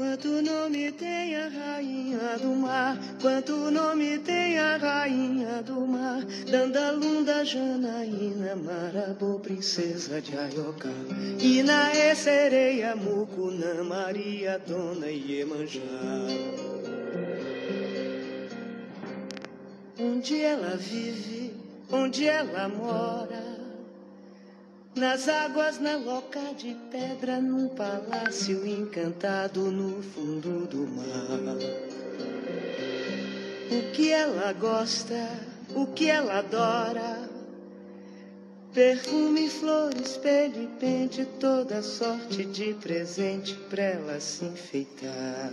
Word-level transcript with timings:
Quanto 0.00 0.40
nome 0.40 0.90
tem 0.92 1.36
a 1.36 1.48
rainha 1.48 2.38
do 2.38 2.54
mar, 2.54 2.96
quanto 3.20 3.70
nome 3.70 4.18
tem 4.20 4.58
a 4.58 4.78
rainha 4.78 5.62
do 5.62 5.86
mar, 5.86 6.24
Dandalunda, 6.50 7.44
Janaína, 7.44 8.56
Marabô, 8.56 9.38
princesa 9.40 10.18
de 10.22 10.38
Ayoká, 10.38 10.88
Inaê, 11.38 12.14
sereia, 12.14 12.96
Mucunã, 12.96 13.84
Maria, 13.84 14.58
Dona 14.66 15.10
Iemanjá. 15.10 15.82
Onde 19.98 20.40
ela 20.40 20.78
vive, 20.78 21.52
onde 21.92 22.26
ela 22.26 22.70
mora, 22.70 23.39
nas 24.94 25.28
águas, 25.28 25.78
na 25.78 25.96
loca 25.96 26.40
de 26.56 26.76
pedra, 26.90 27.40
num 27.40 27.68
palácio 27.68 28.66
encantado 28.66 29.70
no 29.70 30.02
fundo 30.02 30.66
do 30.66 30.86
mar. 30.88 31.56
O 33.70 33.92
que 33.92 34.10
ela 34.10 34.52
gosta, 34.52 35.28
o 35.74 35.86
que 35.86 36.10
ela 36.10 36.38
adora. 36.38 37.30
Perfume, 38.74 39.48
flores, 39.48 40.10
espelho 40.12 40.62
e 40.62 40.66
pente, 40.78 41.24
toda 41.40 41.82
sorte 41.82 42.44
de 42.44 42.74
presente 42.74 43.54
pra 43.68 43.82
ela 43.82 44.20
se 44.20 44.44
enfeitar. 44.44 45.52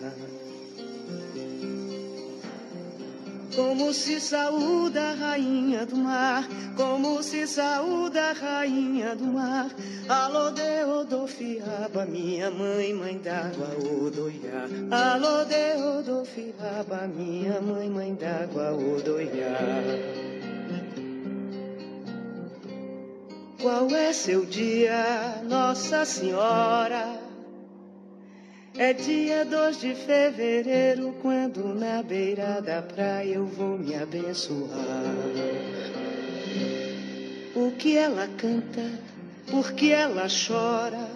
Como 3.57 3.91
se 3.91 4.19
saúda 4.19 5.01
a 5.01 5.15
rainha 5.15 5.83
do 5.83 5.97
mar, 5.97 6.47
como 6.75 7.23
se 7.23 7.47
saúda 7.47 8.29
a 8.29 8.33
rainha 8.33 9.15
do 9.15 9.25
mar. 9.25 9.71
Alô, 10.07 10.51
Deodofiaba, 10.51 12.05
minha 12.05 12.51
mãe, 12.51 12.93
mãe 12.93 13.17
d'água, 13.17 13.69
Odoiá. 13.79 14.67
Alô, 14.91 15.43
Deodofiaba, 15.45 17.07
minha 17.07 17.59
mãe, 17.59 17.89
mãe 17.89 18.13
d'água, 18.13 18.73
Odoiá. 18.73 19.57
Qual 23.59 23.89
é 23.89 24.13
seu 24.13 24.45
dia, 24.45 25.41
Nossa 25.49 26.05
Senhora? 26.05 27.26
É 28.79 28.93
dia 28.93 29.43
2 29.43 29.79
de 29.79 29.95
fevereiro, 29.95 31.15
quando 31.19 31.73
na 31.73 32.03
beira 32.03 32.61
da 32.61 32.79
praia 32.79 33.33
eu 33.33 33.45
vou 33.47 33.75
me 33.75 33.95
abençoar. 33.95 34.67
O 37.55 37.71
que 37.71 37.97
ela 37.97 38.27
canta, 38.37 38.83
por 39.49 39.71
que 39.71 39.91
ela 39.91 40.27
chora? 40.27 41.09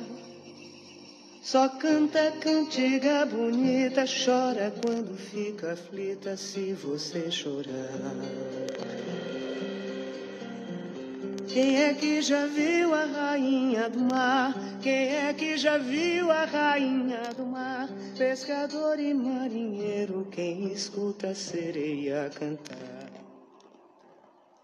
Só 1.43 1.69
canta 1.69 2.31
cantiga 2.41 3.27
bonita, 3.27 4.05
chora 4.05 4.73
quando 4.83 5.15
fica 5.15 5.73
aflita 5.73 6.35
se 6.35 6.73
você 6.73 7.29
chorar. 7.29 8.71
Quem 11.53 11.83
é 11.83 11.93
que 11.93 12.21
já 12.21 12.45
viu 12.45 12.93
a 12.93 13.03
rainha 13.03 13.89
do 13.89 13.99
mar? 13.99 14.55
Quem 14.81 15.09
é 15.15 15.33
que 15.33 15.57
já 15.57 15.77
viu 15.77 16.31
a 16.31 16.45
rainha 16.45 17.23
do 17.35 17.45
mar? 17.45 17.50
Pescador 18.21 18.99
e 18.99 19.15
marinheiro, 19.15 20.27
quem 20.29 20.71
escuta 20.71 21.29
a 21.29 21.35
sereia 21.35 22.29
cantar. 22.29 23.09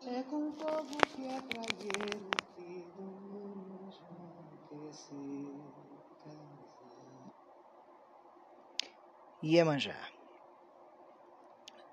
É 0.06 0.22
com 0.30 0.52
fogo 0.52 0.96
que 1.08 1.28
é 1.28 1.42
praieiro 1.42 2.30
que 2.56 2.86
o 3.00 3.90
já 3.90 4.94
se 4.94 5.16
Iemanjá 9.44 9.98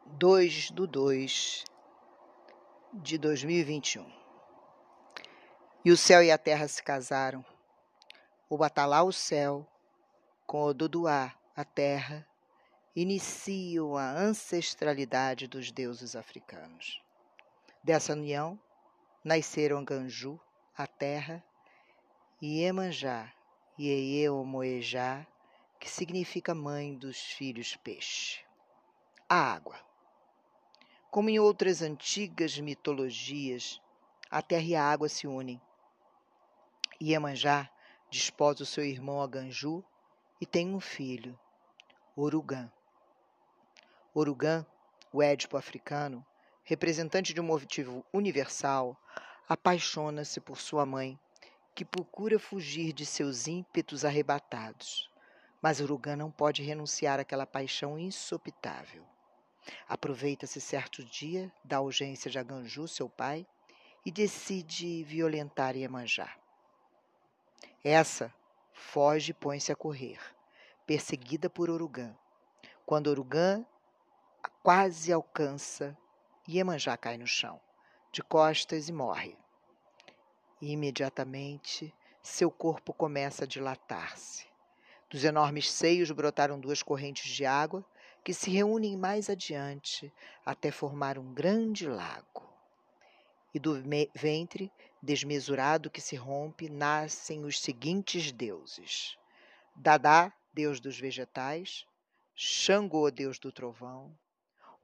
2 0.05 0.71
do 0.71 0.87
2 0.87 1.65
de 2.93 3.17
2021 3.17 4.07
e 5.83 5.91
o 5.91 5.97
céu 5.97 6.23
e 6.23 6.31
a 6.31 6.37
terra 6.37 6.69
se 6.69 6.83
casaram. 6.83 7.43
O 8.51 8.59
Batalá, 8.59 9.03
o 9.03 9.11
céu, 9.11 9.67
com 10.47 10.65
o 10.65 10.75
Duduá, 10.75 11.35
a 11.57 11.65
terra, 11.65 12.27
iniciam 12.97 13.97
a 13.97 14.11
ancestralidade 14.11 15.47
dos 15.47 15.71
deuses 15.71 16.17
africanos. 16.17 17.01
Dessa 17.83 18.13
união 18.13 18.59
nasceram 19.23 19.85
Ganju, 19.85 20.41
a 20.77 20.87
terra, 20.87 21.45
e 22.41 22.61
Iemanjá, 22.61 23.33
Ieieomoejá, 23.79 25.27
que 25.79 25.89
significa 25.89 26.55
mãe 26.55 26.97
dos 26.97 27.19
filhos 27.19 27.77
peixe. 27.77 28.41
A 29.29 29.37
água. 29.37 29.79
Como 31.11 31.31
em 31.31 31.39
outras 31.39 31.83
antigas 31.83 32.59
mitologias, 32.59 33.81
a 34.31 34.43
terra 34.43 34.65
e 34.65 34.75
a 34.75 34.83
água 34.83 35.09
se 35.09 35.27
unem 35.27 35.61
Iemanjá 37.01 37.71
desposa 38.11 38.63
o 38.63 38.67
seu 38.67 38.85
irmão 38.85 39.21
Aganju 39.21 39.85
e 40.41 40.47
tem 40.47 40.75
um 40.75 40.81
filho, 40.81 41.39
Orugã. 42.17 42.71
Orugã, 44.15 44.65
o 45.13 45.21
Édipo 45.21 45.57
africano, 45.57 46.25
representante 46.63 47.35
de 47.35 47.41
um 47.41 47.45
motivo 47.45 48.07
universal, 48.13 48.97
apaixona-se 49.49 50.41
por 50.41 50.61
sua 50.61 50.87
mãe, 50.87 51.19
que 51.75 51.85
procura 51.85 52.39
fugir 52.39 52.93
de 52.93 53.05
seus 53.05 53.49
ímpetos 53.49 54.05
arrebatados. 54.05 55.11
Mas 55.61 55.81
Urugã 55.81 56.15
não 56.15 56.31
pode 56.31 56.63
renunciar 56.63 57.19
àquela 57.19 57.45
paixão 57.45 57.99
insopitável. 57.99 59.05
Aproveita-se 59.89 60.61
certo 60.61 61.03
dia 61.03 61.53
da 61.65 61.79
ausência 61.79 62.31
de 62.31 62.39
Aganju, 62.39 62.87
seu 62.87 63.09
pai, 63.09 63.45
e 64.07 64.13
decide 64.13 65.03
violentar 65.03 65.77
Iemanjá. 65.77 66.33
Essa 67.83 68.33
foge 68.73 69.33
e 69.33 69.35
põe-se 69.35 69.73
a 69.73 69.77
correr, 69.77 70.21
perseguida 70.87 71.49
por 71.49 71.71
Orugã. 71.71 72.15
Quando 72.87 73.09
Orugã 73.09 73.65
quase 74.63 75.13
alcança, 75.13 75.97
Iemanjá 76.49 76.97
cai 76.97 77.17
no 77.17 77.27
chão, 77.27 77.61
de 78.13 78.23
costas 78.23 78.89
e 78.89 78.93
morre. 78.93 79.37
E 80.61 80.73
imediatamente 80.73 81.95
seu 82.23 82.51
corpo 82.51 82.93
começa 82.93 83.45
a 83.45 83.47
dilatar-se. 83.47 84.47
Dos 85.11 85.25
enormes 85.25 85.71
seios 85.71 86.11
brotaram 86.11 86.59
duas 86.59 86.83
correntes 86.83 87.31
de 87.31 87.45
água 87.45 87.85
que 88.25 88.33
se 88.33 88.51
reúnem 88.51 88.97
mais 88.97 89.29
adiante 89.29 90.13
até 90.45 90.71
formar 90.71 91.19
um 91.19 91.33
grande 91.33 91.87
lago. 91.87 92.43
E 93.53 93.59
do 93.59 93.81
ventre 94.15 94.73
desmesurado 95.03 95.91
que 95.91 96.01
se 96.01 96.17
rompe, 96.17 96.69
nascem 96.69 97.45
os 97.45 97.61
seguintes 97.61 98.33
deuses: 98.33 99.19
Dadá, 99.77 100.33
deus 100.55 100.79
dos 100.79 100.99
vegetais, 100.99 101.85
Xangô, 102.37 103.11
deus 103.11 103.41
do 103.41 103.51
trovão, 103.51 104.17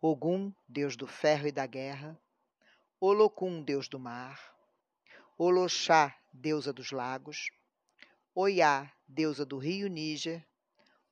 Ogum, 0.03 0.53
deus 0.69 0.97
do 0.97 1.07
ferro 1.07 1.47
e 1.47 1.53
da 1.53 1.65
guerra, 1.65 2.21
Olocum, 3.01 3.63
deus 3.63 3.89
do 3.89 3.99
mar, 3.99 4.55
Oloxá, 5.39 6.15
deusa 6.33 6.73
dos 6.73 6.91
lagos, 6.91 7.51
Oiá, 8.35 8.93
deusa 9.07 9.47
do 9.47 9.59
rio 9.59 9.89
Níger, 9.89 10.45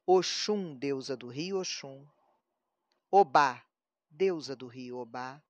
Oxum, 0.04 0.74
deusa 0.74 1.16
do 1.16 1.28
rio 1.28 1.60
Oxum, 1.60 2.04
Obá, 3.10 3.64
deusa 4.10 4.56
do 4.56 4.66
rio 4.66 4.98
Obá, 4.98 5.40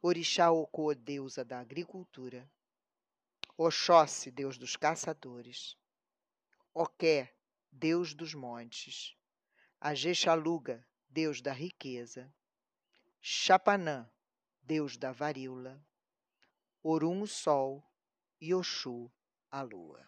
Orixá 0.00 0.50
Ocô, 0.50 0.94
deusa 0.94 1.44
da 1.44 1.58
agricultura, 1.58 2.48
Oxóssi, 3.56 4.30
deus 4.30 4.56
dos 4.56 4.76
caçadores. 4.76 5.76
Oqué, 6.72 7.32
deus 7.72 8.14
dos 8.14 8.34
montes. 8.34 9.16
Agexaluga, 9.80 10.86
deus 11.08 11.40
da 11.40 11.52
riqueza. 11.52 12.32
Chapanã, 13.20 14.08
deus 14.62 14.96
da 14.96 15.10
varíola. 15.10 15.82
Orum, 16.82 17.22
o 17.22 17.26
sol. 17.26 17.82
E 18.40 18.52
Oxu, 18.52 19.10
a 19.50 19.62
lua. 19.62 20.06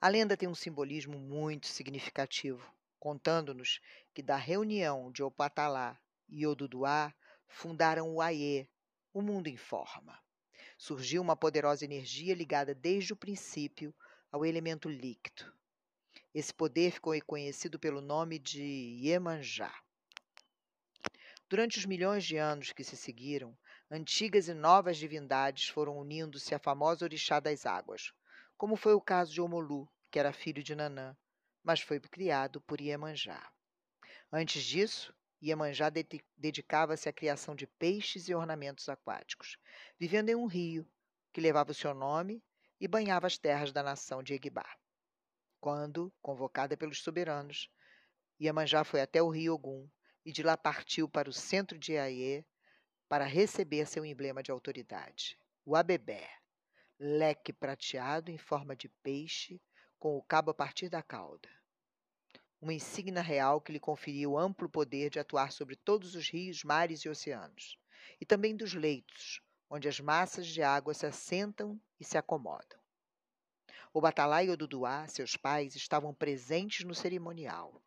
A 0.00 0.08
lenda 0.08 0.36
tem 0.36 0.48
um 0.48 0.54
simbolismo 0.54 1.18
muito 1.18 1.66
significativo, 1.66 2.74
contando-nos 2.98 3.80
que 4.12 4.20
da 4.20 4.36
reunião 4.36 5.10
de 5.10 5.22
Opatalá 5.22 5.98
e 6.28 6.46
Oduduá 6.46 7.14
fundaram 7.46 8.12
o 8.12 8.20
Aie, 8.20 8.68
o 9.12 9.22
mundo 9.22 9.46
em 9.46 9.56
forma 9.56 10.20
surgiu 10.76 11.22
uma 11.22 11.36
poderosa 11.36 11.84
energia 11.84 12.34
ligada 12.34 12.74
desde 12.74 13.12
o 13.12 13.16
princípio 13.16 13.94
ao 14.30 14.44
elemento 14.44 14.88
líquido. 14.88 15.55
Esse 16.38 16.52
poder 16.52 16.90
ficou 16.90 17.18
conhecido 17.24 17.78
pelo 17.78 18.02
nome 18.02 18.38
de 18.38 18.62
Iemanjá. 18.62 19.74
Durante 21.48 21.78
os 21.78 21.86
milhões 21.86 22.26
de 22.26 22.36
anos 22.36 22.74
que 22.74 22.84
se 22.84 22.94
seguiram, 22.94 23.56
antigas 23.90 24.46
e 24.46 24.52
novas 24.52 24.98
divindades 24.98 25.68
foram 25.68 25.96
unindo-se 25.96 26.54
à 26.54 26.58
famosa 26.58 27.06
orixá 27.06 27.40
das 27.40 27.64
águas, 27.64 28.12
como 28.54 28.76
foi 28.76 28.92
o 28.92 29.00
caso 29.00 29.32
de 29.32 29.40
Omolu, 29.40 29.88
que 30.10 30.18
era 30.18 30.30
filho 30.30 30.62
de 30.62 30.74
Nanã, 30.74 31.16
mas 31.64 31.80
foi 31.80 31.98
criado 31.98 32.60
por 32.60 32.82
Iemanjá. 32.82 33.50
Antes 34.30 34.62
disso, 34.62 35.14
Iemanjá 35.42 35.88
dedicava-se 36.36 37.08
à 37.08 37.14
criação 37.14 37.56
de 37.56 37.66
peixes 37.66 38.28
e 38.28 38.34
ornamentos 38.34 38.90
aquáticos, 38.90 39.56
vivendo 39.98 40.28
em 40.28 40.34
um 40.34 40.44
rio 40.44 40.86
que 41.32 41.40
levava 41.40 41.70
o 41.70 41.74
seu 41.74 41.94
nome 41.94 42.44
e 42.78 42.86
banhava 42.86 43.26
as 43.26 43.38
terras 43.38 43.72
da 43.72 43.82
nação 43.82 44.22
de 44.22 44.34
Egbá. 44.34 44.66
Quando, 45.66 46.14
convocada 46.22 46.76
pelos 46.76 47.02
soberanos, 47.02 47.68
Iemanjá 48.40 48.84
foi 48.84 49.00
até 49.00 49.20
o 49.20 49.28
rio 49.28 49.54
Ogum 49.54 49.88
e 50.24 50.30
de 50.30 50.40
lá 50.40 50.56
partiu 50.56 51.08
para 51.08 51.28
o 51.28 51.32
centro 51.32 51.76
de 51.76 51.98
Aie 51.98 52.46
para 53.08 53.24
receber 53.24 53.84
seu 53.88 54.04
emblema 54.04 54.44
de 54.44 54.52
autoridade, 54.52 55.36
o 55.64 55.74
abebé, 55.74 56.30
leque 57.00 57.52
prateado 57.52 58.30
em 58.30 58.38
forma 58.38 58.76
de 58.76 58.88
peixe 59.02 59.60
com 59.98 60.16
o 60.16 60.22
cabo 60.22 60.52
a 60.52 60.54
partir 60.54 60.88
da 60.88 61.02
cauda 61.02 61.48
uma 62.60 62.72
insígnia 62.72 63.20
real 63.20 63.60
que 63.60 63.72
lhe 63.72 63.80
conferia 63.80 64.30
o 64.30 64.38
amplo 64.38 64.70
poder 64.70 65.10
de 65.10 65.18
atuar 65.18 65.50
sobre 65.50 65.74
todos 65.74 66.14
os 66.14 66.28
rios, 66.28 66.62
mares 66.62 67.00
e 67.00 67.08
oceanos, 67.08 67.76
e 68.20 68.24
também 68.24 68.56
dos 68.56 68.72
leitos, 68.72 69.42
onde 69.68 69.88
as 69.88 69.98
massas 69.98 70.46
de 70.46 70.62
água 70.62 70.94
se 70.94 71.06
assentam 71.06 71.80
e 71.98 72.04
se 72.04 72.16
acomodam. 72.16 72.85
O 73.96 74.00
Batalá 74.02 74.44
e 74.44 74.50
o 74.50 74.56
Duduá, 74.58 75.08
seus 75.08 75.38
pais, 75.38 75.74
estavam 75.74 76.12
presentes 76.12 76.84
no 76.84 76.94
cerimonial 76.94 77.82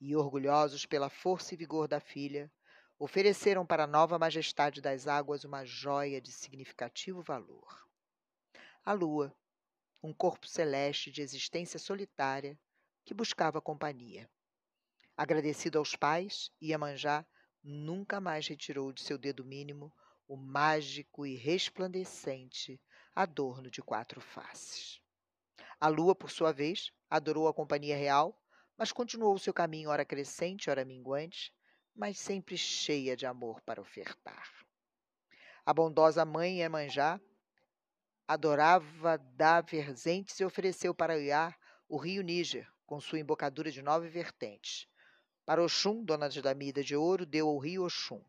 e, 0.00 0.14
orgulhosos 0.14 0.86
pela 0.86 1.10
força 1.10 1.52
e 1.52 1.56
vigor 1.56 1.88
da 1.88 1.98
filha, 1.98 2.48
ofereceram 2.96 3.66
para 3.66 3.82
a 3.82 3.86
nova 3.88 4.16
majestade 4.20 4.80
das 4.80 5.08
águas 5.08 5.42
uma 5.42 5.64
joia 5.64 6.20
de 6.20 6.30
significativo 6.30 7.22
valor. 7.22 7.88
A 8.84 8.92
lua, 8.92 9.36
um 10.00 10.14
corpo 10.14 10.46
celeste 10.46 11.10
de 11.10 11.22
existência 11.22 11.80
solitária, 11.80 12.56
que 13.04 13.12
buscava 13.12 13.60
companhia. 13.60 14.30
Agradecido 15.16 15.76
aos 15.76 15.96
pais, 15.96 16.52
Iemanjá 16.62 17.26
nunca 17.64 18.20
mais 18.20 18.46
retirou 18.46 18.92
de 18.92 19.02
seu 19.02 19.18
dedo 19.18 19.44
mínimo 19.44 19.92
o 20.28 20.36
mágico 20.36 21.26
e 21.26 21.34
resplandecente 21.34 22.80
adorno 23.12 23.68
de 23.68 23.82
quatro 23.82 24.20
faces. 24.20 25.02
A 25.80 25.86
lua, 25.88 26.14
por 26.14 26.30
sua 26.30 26.52
vez, 26.52 26.90
adorou 27.08 27.46
a 27.46 27.54
companhia 27.54 27.96
real, 27.96 28.36
mas 28.76 28.90
continuou 28.90 29.38
seu 29.38 29.54
caminho 29.54 29.90
ora 29.90 30.04
crescente, 30.04 30.68
ora 30.68 30.84
minguante, 30.84 31.52
mas 31.94 32.18
sempre 32.18 32.56
cheia 32.56 33.16
de 33.16 33.26
amor 33.26 33.60
para 33.62 33.80
ofertar. 33.80 34.48
A 35.64 35.72
bondosa 35.72 36.24
mãe 36.24 36.60
Iemanjá 36.60 37.20
adorava 38.26 39.18
dar 39.18 39.62
verzentes 39.62 40.38
e 40.40 40.44
ofereceu 40.44 40.94
para 40.94 41.18
Iá 41.18 41.54
o 41.88 41.96
rio 41.96 42.22
Níger, 42.22 42.68
com 42.84 43.00
sua 43.00 43.18
embocadura 43.18 43.70
de 43.70 43.80
nove 43.80 44.08
vertentes. 44.08 44.86
Para 45.46 45.62
Oxum, 45.62 46.04
dona 46.04 46.28
da 46.28 46.54
mida 46.54 46.82
de 46.82 46.96
ouro, 46.96 47.24
deu 47.24 47.48
ao 47.48 47.58
rio 47.58 47.84
Oxum. 47.84 48.22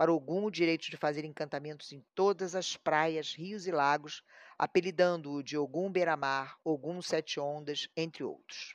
Para 0.00 0.14
Ogum, 0.14 0.46
o 0.46 0.50
direito 0.50 0.90
de 0.90 0.96
fazer 0.96 1.26
encantamentos 1.26 1.92
em 1.92 2.02
todas 2.14 2.54
as 2.54 2.74
praias, 2.74 3.34
rios 3.34 3.66
e 3.66 3.70
lagos, 3.70 4.24
apelidando-o 4.56 5.42
de 5.42 5.58
Ogum 5.58 5.92
Beramar, 5.92 6.58
Ogum 6.64 7.02
Sete 7.02 7.38
Ondas, 7.38 7.86
entre 7.94 8.24
outros. 8.24 8.74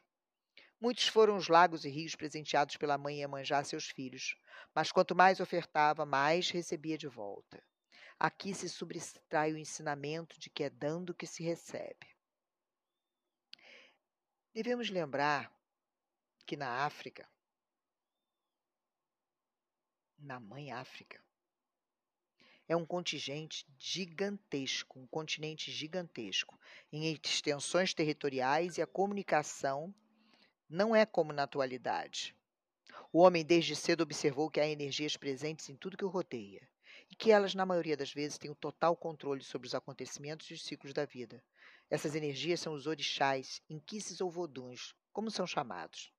Muitos 0.80 1.08
foram 1.08 1.36
os 1.36 1.48
lagos 1.48 1.84
e 1.84 1.90
rios 1.90 2.14
presenteados 2.14 2.78
pela 2.78 2.96
mãe 2.96 3.22
Iemanjá 3.22 3.58
a 3.58 3.64
seus 3.64 3.88
filhos, 3.88 4.38
mas 4.72 4.92
quanto 4.92 5.16
mais 5.16 5.40
ofertava, 5.40 6.06
mais 6.06 6.52
recebia 6.52 6.96
de 6.96 7.08
volta. 7.08 7.60
Aqui 8.20 8.54
se 8.54 8.70
subtrai 8.70 9.52
o 9.52 9.58
ensinamento 9.58 10.40
de 10.40 10.52
que 10.52 10.66
é 10.66 10.70
dando 10.70 11.16
que 11.16 11.26
se 11.26 11.42
recebe. 11.42 12.08
Devemos 14.54 14.92
lembrar 14.92 15.52
que 16.46 16.56
na 16.56 16.86
África, 16.86 17.28
na 20.26 20.40
mãe 20.40 20.72
África, 20.72 21.24
é 22.68 22.76
um 22.76 22.86
contingente 22.86 23.66
gigantesco, 23.78 25.00
um 25.00 25.06
continente 25.06 25.72
gigantesco, 25.72 26.60
em 26.92 27.14
extensões 27.14 27.94
territoriais 27.94 28.78
e 28.78 28.82
a 28.82 28.88
comunicação 28.88 29.94
não 30.68 30.96
é 30.96 31.06
como 31.06 31.32
na 31.32 31.44
atualidade. 31.44 32.36
O 33.14 33.20
homem 33.20 33.46
desde 33.46 33.76
cedo 33.76 34.02
observou 34.02 34.50
que 34.50 34.60
há 34.60 34.68
energias 34.68 35.16
presentes 35.16 35.70
em 35.70 35.76
tudo 35.76 35.96
que 35.96 36.04
o 36.04 36.10
rodeia 36.10 36.68
e 37.10 37.16
que 37.16 37.32
elas, 37.32 37.54
na 37.54 37.66
maioria 37.66 37.96
das 37.96 38.12
vezes, 38.12 38.40
têm 38.40 38.50
o 38.50 38.56
total 38.56 38.98
controle 38.98 39.44
sobre 39.44 39.68
os 39.68 39.76
acontecimentos 39.76 40.50
e 40.50 40.56
os 40.56 40.64
ciclos 40.64 40.92
da 40.92 41.06
vida, 41.06 41.44
essas 41.88 42.16
energias 42.16 42.60
são 42.60 42.74
os 42.74 42.88
orixás, 42.88 43.62
inquices 43.70 44.20
ou 44.22 44.30
voduns, 44.32 44.96
como 45.14 45.30
são 45.30 45.46
chamados. 45.46 46.12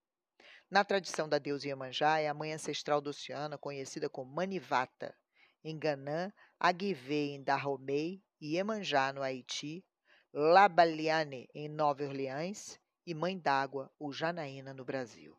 Na 0.68 0.84
tradição 0.84 1.28
da 1.28 1.38
deusa 1.38 1.68
Iemanjá, 1.68 2.18
é 2.18 2.26
a 2.26 2.34
mãe 2.34 2.52
ancestral 2.52 3.00
do 3.00 3.10
oceano, 3.10 3.56
conhecida 3.56 4.10
como 4.10 4.34
Manivata, 4.34 5.16
em 5.62 5.78
Ganã, 5.78 6.32
Agivê 6.58 7.34
em 7.34 7.42
Dahomey 7.42 8.20
e 8.40 8.56
Iemanjá 8.56 9.12
no 9.12 9.22
Haiti, 9.22 9.84
Labaliane 10.32 11.48
em 11.54 11.68
Nova 11.68 12.02
Orleans 12.02 12.80
e 13.06 13.14
Mãe 13.14 13.38
d'Água, 13.38 13.92
ou 13.96 14.12
Janaína, 14.12 14.74
no 14.74 14.84
Brasil. 14.84 15.38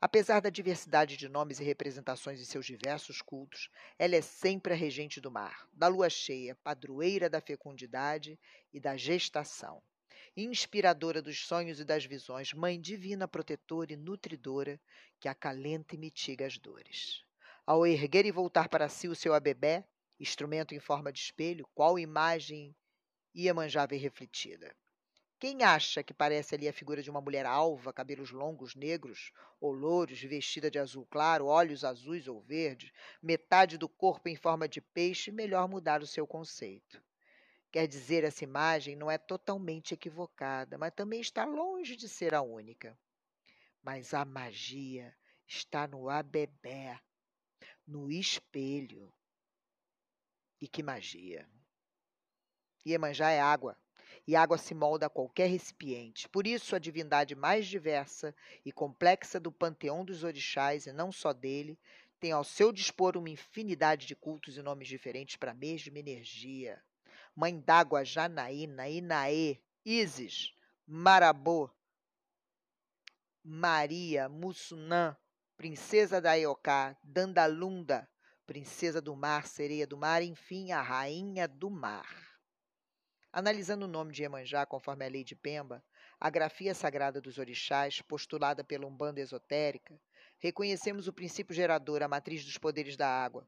Apesar 0.00 0.40
da 0.40 0.48
diversidade 0.48 1.18
de 1.18 1.28
nomes 1.28 1.60
e 1.60 1.64
representações 1.64 2.40
em 2.40 2.46
seus 2.46 2.64
diversos 2.64 3.20
cultos, 3.20 3.68
ela 3.98 4.16
é 4.16 4.22
sempre 4.22 4.72
a 4.72 4.76
regente 4.76 5.20
do 5.20 5.30
mar, 5.30 5.68
da 5.70 5.86
lua 5.86 6.08
cheia, 6.08 6.54
padroeira 6.64 7.28
da 7.28 7.42
fecundidade 7.42 8.40
e 8.72 8.80
da 8.80 8.96
gestação. 8.96 9.82
Inspiradora 10.40 11.20
dos 11.20 11.44
sonhos 11.44 11.80
e 11.80 11.84
das 11.84 12.04
visões, 12.04 12.52
mãe 12.52 12.80
divina, 12.80 13.26
protetora 13.26 13.92
e 13.92 13.96
nutridora, 13.96 14.80
que 15.18 15.26
acalenta 15.26 15.96
e 15.96 15.98
mitiga 15.98 16.46
as 16.46 16.56
dores. 16.56 17.24
Ao 17.66 17.84
erguer 17.84 18.24
e 18.24 18.30
voltar 18.30 18.68
para 18.68 18.88
si 18.88 19.08
o 19.08 19.16
seu 19.16 19.34
abebé, 19.34 19.84
instrumento 20.20 20.76
em 20.76 20.78
forma 20.78 21.12
de 21.12 21.18
espelho, 21.18 21.66
qual 21.74 21.98
imagem 21.98 22.72
Iemanjá 23.34 23.84
vê 23.84 23.96
refletida? 23.96 24.72
Quem 25.40 25.64
acha 25.64 26.04
que 26.04 26.14
parece 26.14 26.54
ali 26.54 26.68
a 26.68 26.72
figura 26.72 27.02
de 27.02 27.10
uma 27.10 27.20
mulher 27.20 27.44
alva, 27.44 27.92
cabelos 27.92 28.30
longos 28.30 28.76
negros 28.76 29.32
ou 29.60 29.72
louros, 29.72 30.20
vestida 30.20 30.70
de 30.70 30.78
azul 30.78 31.04
claro, 31.10 31.46
olhos 31.46 31.82
azuis 31.82 32.28
ou 32.28 32.40
verdes, 32.40 32.92
metade 33.20 33.76
do 33.76 33.88
corpo 33.88 34.28
em 34.28 34.36
forma 34.36 34.68
de 34.68 34.80
peixe, 34.80 35.32
melhor 35.32 35.68
mudar 35.68 36.00
o 36.00 36.06
seu 36.06 36.28
conceito. 36.28 37.02
Quer 37.70 37.86
dizer, 37.86 38.24
essa 38.24 38.44
imagem 38.44 38.96
não 38.96 39.10
é 39.10 39.18
totalmente 39.18 39.92
equivocada, 39.92 40.78
mas 40.78 40.92
também 40.94 41.20
está 41.20 41.44
longe 41.44 41.96
de 41.96 42.08
ser 42.08 42.34
a 42.34 42.40
única. 42.40 42.98
Mas 43.82 44.14
a 44.14 44.24
magia 44.24 45.14
está 45.46 45.86
no 45.86 46.08
abebé, 46.08 46.98
no 47.86 48.10
espelho. 48.10 49.12
E 50.60 50.66
que 50.66 50.82
magia! 50.82 51.46
Iemanjá 52.86 53.30
é 53.30 53.40
água, 53.40 53.76
e 54.26 54.34
água 54.34 54.56
se 54.56 54.74
molda 54.74 55.06
a 55.06 55.10
qualquer 55.10 55.48
recipiente. 55.48 56.26
Por 56.28 56.46
isso, 56.46 56.74
a 56.74 56.78
divindade 56.78 57.34
mais 57.34 57.66
diversa 57.66 58.34
e 58.64 58.72
complexa 58.72 59.38
do 59.38 59.52
panteão 59.52 60.06
dos 60.06 60.24
orixás, 60.24 60.86
e 60.86 60.92
não 60.92 61.12
só 61.12 61.34
dele, 61.34 61.78
tem 62.18 62.32
ao 62.32 62.44
seu 62.44 62.72
dispor 62.72 63.16
uma 63.16 63.28
infinidade 63.28 64.06
de 64.06 64.16
cultos 64.16 64.56
e 64.56 64.62
nomes 64.62 64.88
diferentes 64.88 65.36
para 65.36 65.50
a 65.50 65.54
mesma 65.54 65.98
energia. 65.98 66.82
Mãe 67.38 67.60
d'água, 67.60 68.04
Janaína, 68.04 68.88
Inaê, 68.88 69.60
Isis, 69.84 70.52
Marabô, 70.84 71.70
Maria, 73.44 74.28
Mussunã, 74.28 75.16
princesa 75.56 76.20
da 76.20 76.34
Ioká, 76.34 76.96
Dandalunda, 77.00 78.10
princesa 78.44 79.00
do 79.00 79.14
mar, 79.14 79.46
sereia 79.46 79.86
do 79.86 79.96
mar, 79.96 80.20
enfim, 80.20 80.72
a 80.72 80.82
rainha 80.82 81.46
do 81.46 81.70
mar. 81.70 82.12
Analisando 83.32 83.84
o 83.84 83.88
nome 83.88 84.12
de 84.12 84.22
Iemanjá 84.22 84.66
conforme 84.66 85.04
a 85.04 85.08
lei 85.08 85.22
de 85.22 85.36
Pemba, 85.36 85.80
a 86.18 86.28
grafia 86.28 86.74
sagrada 86.74 87.20
dos 87.20 87.38
orixás, 87.38 88.02
postulada 88.02 88.64
pela 88.64 88.84
Umbanda 88.84 89.20
esotérica, 89.20 89.96
reconhecemos 90.40 91.06
o 91.06 91.12
princípio 91.12 91.54
gerador, 91.54 92.02
a 92.02 92.08
matriz 92.08 92.44
dos 92.44 92.58
poderes 92.58 92.96
da 92.96 93.06
água, 93.06 93.46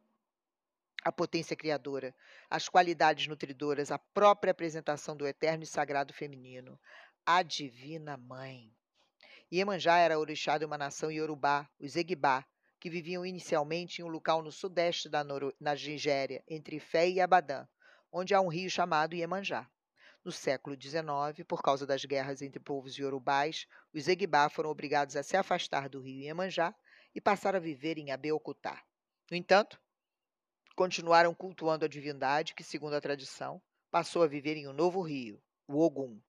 a 1.02 1.10
potência 1.10 1.56
criadora, 1.56 2.14
as 2.48 2.68
qualidades 2.68 3.26
nutridoras, 3.26 3.90
a 3.90 3.98
própria 3.98 4.50
apresentação 4.50 5.16
do 5.16 5.26
eterno 5.26 5.64
e 5.64 5.66
sagrado 5.66 6.12
feminino, 6.12 6.78
a 7.24 7.42
divina 7.42 8.16
mãe. 8.16 8.72
Iemanjá 9.52 9.98
era 9.98 10.18
orixá 10.18 10.58
de 10.58 10.64
uma 10.64 10.78
nação 10.78 11.10
iorubá, 11.10 11.68
os 11.78 11.96
Egbá, 11.96 12.44
que 12.78 12.88
viviam 12.88 13.26
inicialmente 13.26 14.00
em 14.00 14.04
um 14.04 14.08
local 14.08 14.42
no 14.42 14.52
sudeste 14.52 15.08
da 15.08 15.24
Noro 15.24 15.54
na 15.60 15.74
Nigéria, 15.74 16.42
entre 16.48 16.78
Fé 16.78 17.08
e 17.08 17.20
Abadã, 17.20 17.66
onde 18.12 18.34
há 18.34 18.40
um 18.40 18.48
rio 18.48 18.70
chamado 18.70 19.14
Iemanjá. 19.14 19.68
No 20.24 20.30
século 20.30 20.80
XIX, 20.80 21.46
por 21.48 21.62
causa 21.62 21.86
das 21.86 22.04
guerras 22.04 22.42
entre 22.42 22.60
povos 22.60 22.96
iorubais, 22.98 23.66
os 23.92 24.06
Egbá 24.06 24.48
foram 24.48 24.70
obrigados 24.70 25.16
a 25.16 25.22
se 25.22 25.36
afastar 25.36 25.88
do 25.88 26.00
rio 26.00 26.22
Iemanjá 26.22 26.74
e 27.14 27.20
passaram 27.20 27.58
a 27.58 27.60
viver 27.60 27.98
em 27.98 28.12
Abeokutá. 28.12 28.82
No 29.30 29.36
entanto, 29.36 29.80
continuaram 30.74 31.34
cultuando 31.34 31.84
a 31.84 31.88
divindade 31.88 32.54
que, 32.54 32.64
segundo 32.64 32.94
a 32.94 33.00
tradição, 33.00 33.60
passou 33.90 34.22
a 34.22 34.26
viver 34.26 34.56
em 34.56 34.68
um 34.68 34.72
novo 34.72 35.02
rio, 35.02 35.42
o 35.66 35.78
Ogum. 35.80 36.20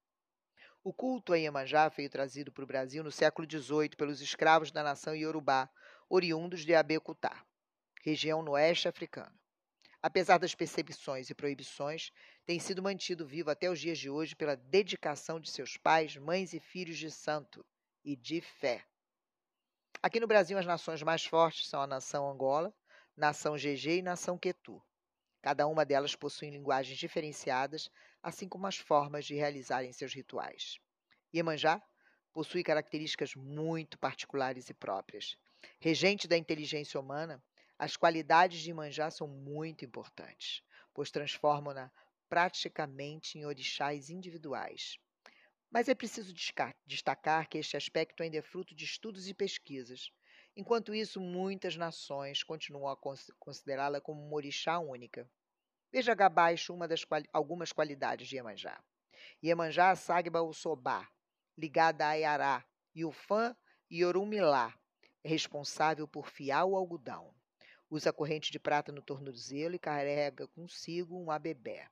O 0.83 0.91
culto 0.91 1.33
a 1.33 1.37
Iemanjá 1.37 1.89
foi 1.91 2.09
trazido 2.09 2.51
para 2.51 2.63
o 2.63 2.67
Brasil 2.67 3.03
no 3.03 3.11
século 3.11 3.47
XVIII 3.49 3.89
pelos 3.89 4.19
escravos 4.19 4.71
da 4.71 4.81
nação 4.81 5.15
Yorubá, 5.15 5.69
oriundos 6.09 6.65
de 6.65 6.73
Abecutá, 6.73 7.45
região 8.03 8.41
no 8.41 8.51
oeste 8.51 8.87
africano. 8.87 9.39
Apesar 10.01 10.39
das 10.39 10.55
perseguições 10.55 11.29
e 11.29 11.35
proibições, 11.35 12.11
tem 12.43 12.59
sido 12.59 12.81
mantido 12.81 13.27
vivo 13.27 13.51
até 13.51 13.69
os 13.69 13.79
dias 13.79 13.99
de 13.99 14.09
hoje 14.09 14.35
pela 14.35 14.55
dedicação 14.55 15.39
de 15.39 15.51
seus 15.51 15.77
pais, 15.77 16.17
mães 16.17 16.53
e 16.53 16.59
filhos 16.59 16.97
de 16.97 17.11
santo 17.11 17.63
e 18.03 18.15
de 18.15 18.41
fé. 18.41 18.83
Aqui 20.01 20.19
no 20.19 20.25
Brasil, 20.25 20.57
as 20.57 20.65
nações 20.65 21.03
mais 21.03 21.23
fortes 21.23 21.67
são 21.67 21.79
a 21.79 21.85
nação 21.85 22.27
Angola, 22.27 22.73
nação 23.15 23.55
GG 23.55 23.97
e 23.97 24.01
nação 24.01 24.37
Quetu. 24.37 24.81
Cada 25.41 25.67
uma 25.67 25.85
delas 25.85 26.15
possui 26.15 26.49
linguagens 26.49 26.97
diferenciadas, 26.97 27.89
assim 28.21 28.47
como 28.47 28.67
as 28.67 28.77
formas 28.77 29.25
de 29.25 29.35
realizarem 29.35 29.91
seus 29.91 30.13
rituais. 30.13 30.79
Iemanjá 31.33 31.81
possui 32.31 32.63
características 32.63 33.35
muito 33.35 33.97
particulares 33.97 34.69
e 34.69 34.73
próprias. 34.73 35.37
Regente 35.79 36.27
da 36.27 36.37
inteligência 36.37 36.99
humana, 36.99 37.43
as 37.77 37.97
qualidades 37.97 38.61
de 38.61 38.69
Iemanjá 38.69 39.09
são 39.09 39.27
muito 39.27 39.83
importantes, 39.83 40.61
pois 40.93 41.09
transformam-na 41.09 41.91
praticamente 42.29 43.37
em 43.37 43.45
orixás 43.45 44.09
individuais. 44.09 44.97
Mas 45.69 45.87
é 45.87 45.95
preciso 45.95 46.33
destacar 46.85 47.47
que 47.49 47.57
este 47.57 47.75
aspecto 47.75 48.21
ainda 48.21 48.37
é 48.37 48.41
fruto 48.41 48.75
de 48.75 48.85
estudos 48.85 49.27
e 49.27 49.33
pesquisas. 49.33 50.11
Enquanto 50.55 50.93
isso, 50.93 51.21
muitas 51.21 51.77
nações 51.77 52.43
continuam 52.43 52.91
a 52.91 52.97
considerá-la 53.39 54.01
como 54.01 54.21
uma 54.21 54.35
orixá 54.35 54.79
única. 54.79 55.29
Veja 55.91 56.13
abaixo 56.13 56.73
uma 56.73 56.87
das 56.87 57.05
quali 57.05 57.27
algumas 57.31 57.71
qualidades 57.71 58.27
de 58.27 58.35
Iemanjá. 58.35 58.81
Iemanjá 59.41 59.95
Sagba 59.95 60.41
Usobá, 60.41 61.07
ligada 61.57 62.07
a 62.07 62.13
Iará, 62.13 62.65
Yufã 62.95 63.55
Orumilá, 64.05 64.73
é 65.23 65.29
responsável 65.29 66.07
por 66.07 66.29
fiar 66.29 66.65
o 66.65 66.75
algodão. 66.75 67.33
Usa 67.89 68.13
corrente 68.13 68.51
de 68.51 68.59
prata 68.59 68.91
no 68.91 69.01
tornozelo 69.01 69.75
e 69.75 69.79
carrega 69.79 70.47
consigo 70.47 71.17
um 71.17 71.29
abebé. 71.29 71.89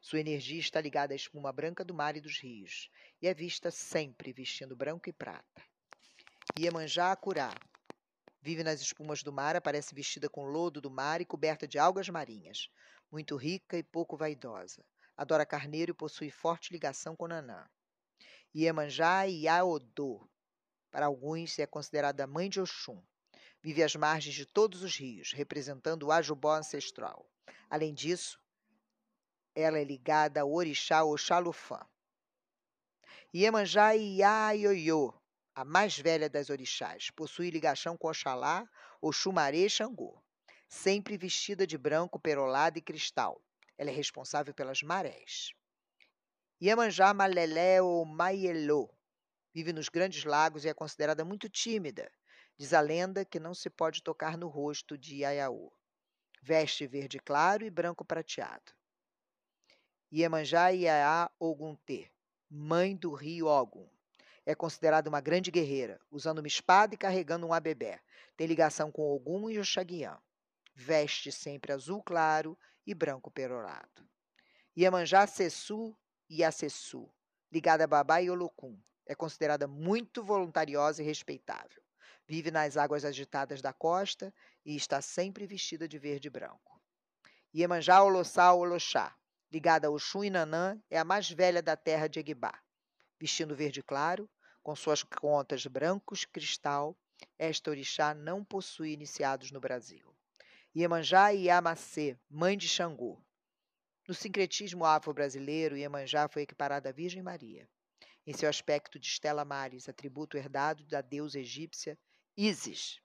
Sua 0.00 0.20
energia 0.20 0.60
está 0.60 0.80
ligada 0.80 1.14
à 1.14 1.16
espuma 1.16 1.52
branca 1.52 1.84
do 1.84 1.94
mar 1.94 2.16
e 2.16 2.20
dos 2.20 2.38
rios, 2.38 2.90
e 3.20 3.28
é 3.28 3.32
vista 3.32 3.70
sempre 3.70 4.32
vestindo 4.32 4.76
branco 4.76 5.08
e 5.08 5.12
prata. 5.12 5.62
Iemanjá 6.58 7.12
Acurá. 7.12 7.54
Vive 8.44 8.62
nas 8.62 8.82
espumas 8.82 9.22
do 9.22 9.32
mar, 9.32 9.56
aparece 9.56 9.94
vestida 9.94 10.28
com 10.28 10.44
lodo 10.44 10.78
do 10.78 10.90
mar 10.90 11.18
e 11.18 11.24
coberta 11.24 11.66
de 11.66 11.78
algas 11.78 12.10
marinhas. 12.10 12.68
Muito 13.10 13.36
rica 13.36 13.78
e 13.78 13.82
pouco 13.82 14.18
vaidosa. 14.18 14.84
Adora 15.16 15.46
carneiro 15.46 15.92
e 15.92 15.94
possui 15.94 16.30
forte 16.30 16.70
ligação 16.70 17.16
com 17.16 17.26
Nanã. 17.26 17.66
Iemanjá 18.54 19.22
Iaodô. 19.22 20.28
Para 20.90 21.06
alguns 21.06 21.58
é 21.58 21.66
considerada 21.66 22.24
a 22.24 22.26
mãe 22.26 22.50
de 22.50 22.60
Oxum. 22.60 23.02
Vive 23.62 23.82
às 23.82 23.96
margens 23.96 24.34
de 24.34 24.44
todos 24.44 24.82
os 24.82 24.94
rios, 24.94 25.32
representando 25.32 26.02
o 26.02 26.12
Ajubó 26.12 26.54
ancestral. 26.54 27.26
Além 27.70 27.94
disso, 27.94 28.38
ela 29.54 29.78
é 29.78 29.84
ligada 29.84 30.42
ao 30.42 30.52
orixá 30.52 31.02
Oxalufã. 31.02 31.80
Iemanjá 33.32 33.92
Iaioiô, 33.92 35.14
a 35.54 35.64
mais 35.64 35.96
velha 35.96 36.28
das 36.28 36.50
orixás, 36.50 37.10
possui 37.10 37.48
ligação 37.48 37.96
com 37.96 38.08
Oxalá, 38.08 38.68
Oxumaré 39.00 39.58
e 39.58 39.70
Xangô. 39.70 40.20
Sempre 40.68 41.16
vestida 41.16 41.64
de 41.66 41.78
branco, 41.78 42.18
perolado 42.18 42.78
e 42.78 42.82
cristal. 42.82 43.40
Ela 43.78 43.90
é 43.90 43.92
responsável 43.92 44.52
pelas 44.52 44.82
marés. 44.82 45.52
Iemanjá 46.60 47.14
Malelé 47.14 47.80
ou 47.80 48.04
Maielô. 48.04 48.90
Vive 49.52 49.72
nos 49.72 49.88
grandes 49.88 50.24
lagos 50.24 50.64
e 50.64 50.68
é 50.68 50.74
considerada 50.74 51.24
muito 51.24 51.48
tímida. 51.48 52.10
Diz 52.56 52.72
a 52.72 52.80
lenda 52.80 53.24
que 53.24 53.38
não 53.38 53.54
se 53.54 53.70
pode 53.70 54.02
tocar 54.02 54.36
no 54.36 54.48
rosto 54.48 54.98
de 54.98 55.18
Iaiaú. 55.18 55.72
Veste 56.42 56.86
verde 56.86 57.20
claro 57.20 57.64
e 57.64 57.70
branco 57.70 58.04
prateado. 58.04 58.72
Iemanjá 60.12 60.70
Iaiá 60.70 61.30
Oguntê, 61.38 62.10
mãe 62.50 62.96
do 62.96 63.12
rio 63.14 63.46
Ogum. 63.46 63.93
É 64.46 64.54
considerada 64.54 65.08
uma 65.08 65.20
grande 65.20 65.50
guerreira, 65.50 66.00
usando 66.10 66.38
uma 66.38 66.46
espada 66.46 66.94
e 66.94 66.98
carregando 66.98 67.46
um 67.46 67.52
abebé. 67.52 68.00
Tem 68.36 68.46
ligação 68.46 68.92
com 68.92 69.02
Ogum 69.10 69.48
e 69.48 69.58
Oxaguian. 69.58 70.18
Veste 70.74 71.32
sempre 71.32 71.72
azul 71.72 72.02
claro 72.02 72.58
e 72.86 72.92
branco 72.94 73.30
perorado. 73.30 74.06
Iemanjá 74.76 75.26
Sessu 75.26 75.96
e 76.28 76.42
Acessu, 76.42 77.08
ligada 77.50 77.84
a 77.84 77.86
Babá 77.86 78.20
e 78.20 78.28
Olocum. 78.28 78.78
É 79.06 79.14
considerada 79.14 79.66
muito 79.66 80.22
voluntariosa 80.22 81.02
e 81.02 81.06
respeitável. 81.06 81.82
Vive 82.26 82.50
nas 82.50 82.76
águas 82.76 83.04
agitadas 83.04 83.62
da 83.62 83.72
costa 83.72 84.34
e 84.64 84.74
está 84.74 85.00
sempre 85.00 85.46
vestida 85.46 85.86
de 85.86 85.98
verde 85.98 86.28
e 86.28 86.30
branco. 86.30 86.80
Iemanjá 87.54 88.02
Olossá 88.02 88.52
Oloxá, 88.52 89.14
ligada 89.52 89.86
a 89.86 89.90
Oxum 89.90 90.24
e 90.24 90.30
Nanã, 90.30 90.80
é 90.90 90.98
a 90.98 91.04
mais 91.04 91.30
velha 91.30 91.62
da 91.62 91.76
terra 91.76 92.08
de 92.08 92.18
Eguibá. 92.18 92.58
Vestindo 93.18 93.54
verde 93.54 93.82
claro, 93.82 94.28
com 94.62 94.74
suas 94.74 95.02
contas 95.02 95.66
brancos 95.66 96.24
cristal, 96.24 96.96
esta 97.38 97.70
orixá 97.70 98.14
não 98.14 98.44
possui 98.44 98.92
iniciados 98.92 99.50
no 99.50 99.60
Brasil. 99.60 100.14
Iemanjá 100.76 101.32
e 101.32 101.44
Iamacê, 101.44 102.18
mãe 102.28 102.56
de 102.56 102.68
Xangô. 102.68 103.22
No 104.08 104.14
sincretismo 104.14 104.84
afro-brasileiro, 104.84 105.76
Iemanjá 105.76 106.28
foi 106.28 106.42
equiparada 106.42 106.88
à 106.88 106.92
Virgem 106.92 107.22
Maria. 107.22 107.68
Em 108.26 108.32
seu 108.32 108.48
aspecto 108.48 108.98
de 108.98 109.06
Stella 109.06 109.44
Maris, 109.44 109.88
atributo 109.88 110.36
herdado 110.36 110.84
da 110.84 111.00
deusa 111.00 111.38
egípcia 111.38 111.98
Isis, 112.36 113.00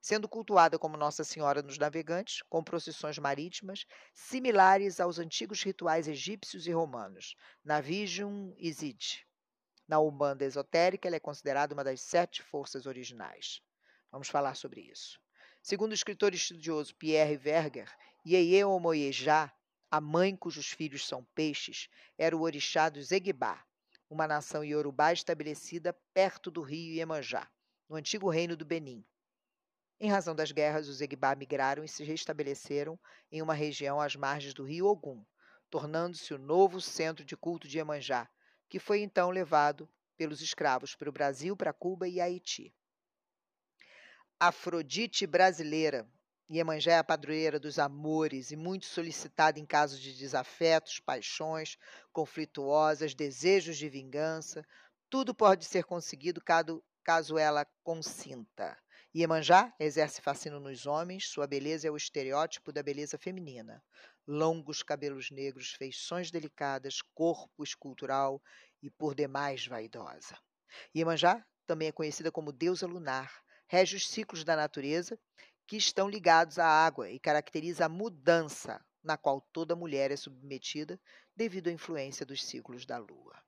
sendo 0.00 0.28
cultuada 0.28 0.78
como 0.78 0.96
Nossa 0.96 1.22
Senhora 1.22 1.62
nos 1.62 1.78
navegantes, 1.78 2.42
com 2.48 2.64
procissões 2.64 3.18
marítimas 3.18 3.86
similares 4.12 5.00
aos 5.00 5.18
antigos 5.18 5.62
rituais 5.62 6.08
egípcios 6.08 6.66
e 6.66 6.72
romanos, 6.72 7.36
Navigium 7.64 8.54
Isid. 8.58 9.24
Na 9.86 10.00
Umbanda 10.00 10.44
esotérica, 10.44 11.08
ela 11.08 11.16
é 11.16 11.20
considerada 11.20 11.74
uma 11.74 11.84
das 11.84 12.00
sete 12.00 12.42
forças 12.42 12.86
originais. 12.86 13.60
Vamos 14.10 14.28
falar 14.28 14.54
sobre 14.54 14.80
isso. 14.80 15.20
Segundo 15.62 15.92
o 15.92 15.94
escritor 15.94 16.34
estudioso 16.34 16.94
Pierre 16.94 17.36
Verger, 17.36 17.90
Yeye 18.26 18.64
Omoyejá, 18.64 19.52
a 19.90 20.00
mãe 20.00 20.34
cujos 20.36 20.70
filhos 20.70 21.06
são 21.06 21.24
peixes, 21.34 21.88
era 22.18 22.36
o 22.36 22.40
orixá 22.40 22.88
dos 22.88 23.12
Eguibá, 23.12 23.64
uma 24.08 24.26
nação 24.26 24.64
iorubá 24.64 25.12
estabelecida 25.12 25.92
perto 26.12 26.50
do 26.50 26.62
rio 26.62 26.94
Iemanjá 26.94 27.48
no 27.88 27.96
antigo 27.96 28.28
reino 28.28 28.56
do 28.56 28.64
Benin. 28.64 29.04
Em 30.00 30.10
razão 30.10 30.34
das 30.34 30.50
guerras, 30.50 30.88
os 30.88 31.00
Egbá 31.00 31.34
migraram 31.34 31.84
e 31.84 31.88
se 31.88 32.02
restabeleceram 32.02 32.98
em 33.30 33.40
uma 33.40 33.54
região 33.54 34.00
às 34.00 34.16
margens 34.16 34.54
do 34.54 34.64
rio 34.64 34.86
Ogum, 34.86 35.24
tornando-se 35.70 36.34
o 36.34 36.38
novo 36.38 36.80
centro 36.80 37.24
de 37.24 37.36
culto 37.36 37.68
de 37.68 37.78
Iemanjá, 37.78 38.28
que 38.68 38.78
foi 38.78 39.00
então 39.00 39.30
levado 39.30 39.88
pelos 40.16 40.40
escravos 40.40 40.94
para 40.94 41.08
o 41.08 41.12
Brasil, 41.12 41.56
para 41.56 41.72
Cuba 41.72 42.08
e 42.08 42.20
Haiti. 42.20 42.74
Afrodite 44.38 45.26
brasileira. 45.26 46.08
Iemanjá 46.50 46.92
é 46.92 46.98
a 46.98 47.04
padroeira 47.04 47.58
dos 47.58 47.78
amores 47.78 48.50
e 48.50 48.56
muito 48.56 48.84
solicitada 48.84 49.58
em 49.58 49.64
casos 49.64 49.98
de 49.98 50.12
desafetos, 50.12 51.00
paixões 51.00 51.78
conflituosas, 52.12 53.14
desejos 53.14 53.78
de 53.78 53.88
vingança. 53.88 54.62
Tudo 55.08 55.34
pode 55.34 55.64
ser 55.64 55.84
conseguido 55.84 56.42
caso 57.02 57.38
ela 57.38 57.66
consinta. 57.82 58.76
Iemanjá 59.16 59.72
exerce 59.78 60.20
fascínio 60.20 60.58
nos 60.58 60.86
homens, 60.86 61.28
sua 61.28 61.46
beleza 61.46 61.88
é 61.88 61.90
o 61.90 61.96
estereótipo 61.96 62.72
da 62.72 62.82
beleza 62.82 63.16
feminina. 63.16 63.82
Longos 64.26 64.82
cabelos 64.82 65.30
negros, 65.30 65.72
feições 65.72 66.30
delicadas, 66.30 67.02
corpo 67.14 67.62
escultural 67.62 68.42
e 68.82 68.90
por 68.90 69.14
demais 69.14 69.66
vaidosa. 69.66 70.38
Iemanjá 70.94 71.44
também 71.66 71.88
é 71.88 71.92
conhecida 71.92 72.32
como 72.32 72.52
deusa 72.52 72.86
lunar, 72.86 73.42
rege 73.68 73.96
os 73.96 74.08
ciclos 74.08 74.44
da 74.44 74.56
natureza 74.56 75.18
que 75.66 75.76
estão 75.76 76.08
ligados 76.08 76.58
à 76.58 76.66
água 76.66 77.10
e 77.10 77.18
caracteriza 77.18 77.86
a 77.86 77.88
mudança 77.88 78.84
na 79.02 79.16
qual 79.16 79.40
toda 79.52 79.76
mulher 79.76 80.10
é 80.10 80.16
submetida 80.16 80.98
devido 81.36 81.68
à 81.68 81.72
influência 81.72 82.24
dos 82.24 82.42
ciclos 82.42 82.86
da 82.86 82.98
lua. 82.98 83.42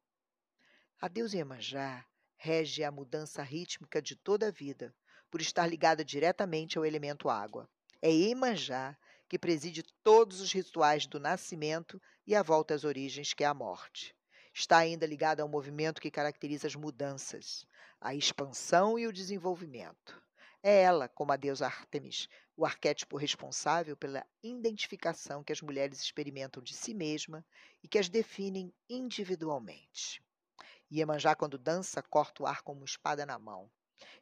A 1.01 1.09
deusa 1.09 1.37
Iemanjá 1.37 2.07
rege 2.37 2.85
a 2.85 2.91
mudança 2.91 3.43
rítmica 3.43 4.01
de 4.01 4.15
toda 4.15 4.49
a 4.49 4.51
vida, 4.51 4.95
por 5.31 5.41
estar 5.41 5.67
ligada 5.67 6.05
diretamente 6.05 6.79
ao 6.79 6.85
elemento 6.85 7.29
água. 7.29 7.69
É 8.01 8.11
Iemanjá 8.11 8.97
que 9.29 9.39
preside 9.39 9.83
todos 10.03 10.41
os 10.41 10.53
rituais 10.53 11.07
do 11.07 11.19
nascimento 11.19 12.01
e 12.27 12.35
a 12.35 12.43
volta 12.43 12.75
às 12.75 12.85
origens, 12.85 13.33
que 13.33 13.45
é 13.45 13.47
a 13.47 13.55
morte. 13.55 14.15
Está 14.55 14.79
ainda 14.79 15.07
ligada 15.07 15.43
ao 15.43 15.49
movimento 15.49 16.01
que 16.01 16.11
caracteriza 16.11 16.67
as 16.67 16.75
mudanças, 16.75 17.67
a 18.01 18.15
expansão 18.15 18.99
e 18.99 19.07
o 19.07 19.13
desenvolvimento. 19.13 20.23
É 20.63 20.83
ela, 20.83 21.09
como 21.09 21.33
a 21.33 21.37
deusa 21.37 21.67
Artemis, 21.67 22.29
o 22.57 22.65
arquétipo 22.65 23.17
responsável 23.17 23.97
pela 23.97 24.27
identificação 24.43 25.45
que 25.45 25.53
as 25.53 25.61
mulheres 25.61 26.01
experimentam 26.01 26.63
de 26.63 26.75
si 26.75 26.95
mesma 26.95 27.45
e 27.83 27.89
que 27.89 27.99
as 27.99 28.09
definem 28.09 28.73
individualmente. 28.89 30.23
Iemanjá, 30.91 31.35
quando 31.35 31.59
dança, 31.59 32.03
corta 32.03 32.43
o 32.43 32.47
ar 32.47 32.63
como 32.63 32.85
espada 32.85 33.27
na 33.27 33.39
mão. 33.39 33.71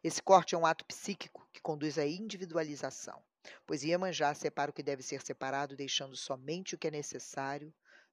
Esse 0.03 0.23
corte 0.23 0.55
é 0.55 0.59
um 0.59 0.67
ato 0.67 0.85
psíquico 0.85 1.49
que 1.53 1.61
conduz 1.61 1.99
à 1.99 2.07
individualização, 2.07 3.23
pois 3.67 3.83
Iemanjá 3.83 4.35
separa 4.35 4.71
o 4.71 4.75
que 4.75 4.83
deve 4.83 5.03
ser 5.03 5.23
separado, 5.23 5.77
deixando 5.77 6.17
somente 6.17 6.75
o 6.75 6.79
que 6.79 6.89
é 6.89 6.91
necessário 6.91 7.73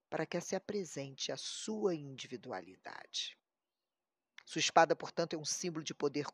para 0.10 0.26
que 0.26 0.40
se 0.42 0.56
apresente 0.56 1.32
a 1.32 1.38
sua 1.38 1.96
individualidade. 1.96 3.38
Sua 4.46 4.60
espada, 4.60 4.96
portanto, 4.96 5.34
é 5.34 5.38
um 5.38 5.46
símbolo 5.46 5.84
de 5.84 5.94
poder 5.94 6.26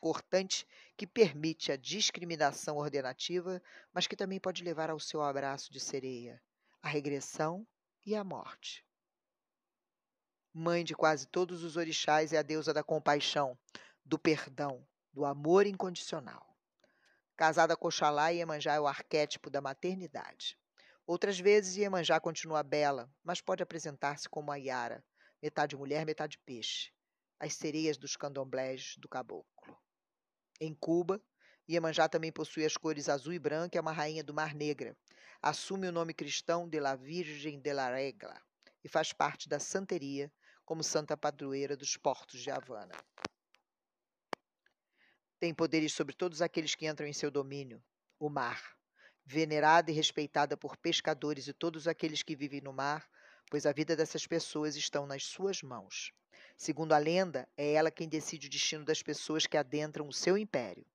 cortante 0.00 0.64
que 0.96 1.06
permite 1.06 1.72
a 1.72 1.76
discriminação 1.76 2.76
ordenativa, 2.76 3.60
mas 3.92 4.06
que 4.06 4.14
também 4.14 4.38
pode 4.38 4.62
levar 4.62 4.90
ao 4.90 5.00
seu 5.00 5.20
abraço 5.20 5.72
de 5.72 5.80
sereia, 5.80 6.40
a 6.80 6.88
regressão 6.88 7.66
e 8.06 8.14
a 8.14 8.22
morte. 8.22 8.86
Mãe 10.52 10.84
de 10.84 10.94
quase 10.94 11.26
todos 11.26 11.64
os 11.64 11.76
orixás 11.76 12.32
é 12.32 12.38
a 12.38 12.42
deusa 12.42 12.72
da 12.72 12.84
compaixão, 12.84 13.58
do 14.04 14.16
perdão, 14.16 14.86
do 15.12 15.24
amor 15.24 15.66
incondicional. 15.66 16.53
Casada 17.36 17.76
com 17.76 17.88
Oxalá, 17.88 18.28
Iemanjá 18.30 18.74
é 18.74 18.80
o 18.80 18.86
arquétipo 18.86 19.50
da 19.50 19.60
maternidade. 19.60 20.58
Outras 21.06 21.38
vezes, 21.38 21.76
Iemanjá 21.76 22.18
continua 22.20 22.62
bela, 22.62 23.10
mas 23.22 23.40
pode 23.40 23.62
apresentar-se 23.62 24.28
como 24.28 24.50
a 24.50 24.56
Yara, 24.56 25.04
metade 25.42 25.76
mulher, 25.76 26.06
metade 26.06 26.38
peixe 26.38 26.94
as 27.44 27.54
sereias 27.54 27.98
dos 27.98 28.16
candomblés 28.16 28.94
do 28.98 29.08
caboclo. 29.08 29.78
Em 30.60 30.74
Cuba, 30.74 31.20
Iemanjá 31.68 32.08
também 32.08 32.32
possui 32.32 32.64
as 32.64 32.76
cores 32.76 33.08
azul 33.08 33.32
e 33.32 33.38
branca 33.38 33.76
e 33.76 33.78
é 33.78 33.80
uma 33.80 33.92
rainha 33.92 34.22
do 34.22 34.32
Mar 34.32 34.54
Negra. 34.54 34.96
Assume 35.42 35.88
o 35.88 35.92
nome 35.92 36.14
cristão 36.14 36.68
de 36.68 36.80
la 36.80 36.94
Virgem 36.94 37.60
de 37.60 37.72
la 37.72 37.90
Regla 37.94 38.40
e 38.82 38.88
faz 38.88 39.12
parte 39.12 39.48
da 39.48 39.58
santeria 39.58 40.32
como 40.64 40.82
santa 40.82 41.16
padroeira 41.16 41.76
dos 41.76 41.96
portos 41.96 42.40
de 42.40 42.50
Havana. 42.50 42.94
Tem 45.44 45.52
poderes 45.52 45.92
sobre 45.92 46.14
todos 46.14 46.40
aqueles 46.40 46.74
que 46.74 46.86
entram 46.86 47.06
em 47.06 47.12
seu 47.12 47.30
domínio, 47.30 47.84
o 48.18 48.30
mar. 48.30 48.74
Venerada 49.26 49.90
e 49.90 49.94
respeitada 49.94 50.56
por 50.56 50.74
pescadores 50.74 51.46
e 51.46 51.52
todos 51.52 51.86
aqueles 51.86 52.22
que 52.22 52.34
vivem 52.34 52.62
no 52.62 52.72
mar, 52.72 53.06
pois 53.50 53.66
a 53.66 53.72
vida 53.72 53.94
dessas 53.94 54.26
pessoas 54.26 54.74
estão 54.74 55.06
nas 55.06 55.24
suas 55.24 55.60
mãos. 55.60 56.14
Segundo 56.56 56.94
a 56.94 56.98
lenda, 56.98 57.46
é 57.58 57.74
ela 57.74 57.90
quem 57.90 58.08
decide 58.08 58.46
o 58.46 58.50
destino 58.50 58.86
das 58.86 59.02
pessoas 59.02 59.46
que 59.46 59.58
adentram 59.58 60.08
o 60.08 60.14
seu 60.14 60.38
império, 60.38 60.86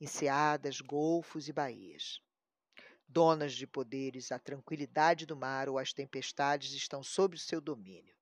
enseadas, 0.00 0.80
golfos 0.80 1.46
e 1.46 1.52
baías. 1.52 2.22
Donas 3.06 3.52
de 3.52 3.66
poderes, 3.66 4.32
a 4.32 4.38
tranquilidade 4.38 5.26
do 5.26 5.36
mar 5.36 5.68
ou 5.68 5.78
as 5.78 5.92
tempestades 5.92 6.72
estão 6.72 7.02
sob 7.02 7.36
o 7.36 7.38
seu 7.38 7.60
domínio. 7.60 8.16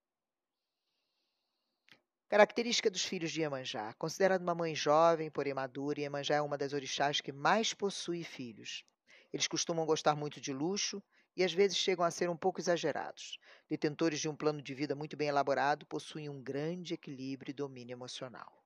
Característica 2.29 2.91
dos 2.91 3.05
filhos 3.05 3.31
de 3.31 3.43
Iemanjá. 3.43 3.95
Considerada 3.95 4.43
uma 4.43 4.55
mãe 4.55 4.75
jovem, 4.75 5.31
porém 5.31 5.55
madura, 5.55 6.01
Iemanjá 6.01 6.35
é 6.35 6.43
uma 6.43 6.59
das 6.59 6.73
orixás 6.73 7.21
que 7.21 7.31
mais 7.31 7.73
possui 7.73 8.25
filhos. 8.25 8.85
Eles 9.33 9.47
costumam 9.47 9.87
gostar 9.87 10.17
muito 10.17 10.41
de 10.41 10.53
luxo 10.53 11.01
e 11.37 11.45
às 11.45 11.53
vezes 11.53 11.77
chegam 11.77 12.05
a 12.05 12.11
ser 12.11 12.29
um 12.29 12.37
pouco 12.37 12.61
exagerados. 12.61 13.39
Detentores 13.71 14.19
de 14.19 14.29
um 14.29 14.35
plano 14.35 14.61
de 14.61 14.75
vida 14.75 14.97
muito 14.97 15.17
bem 15.17 15.29
elaborado 15.29 15.87
possuem 15.87 16.29
um 16.29 16.43
grande 16.43 16.95
equilíbrio 16.95 17.53
e 17.53 17.55
domínio 17.55 17.95
emocional. 17.95 18.61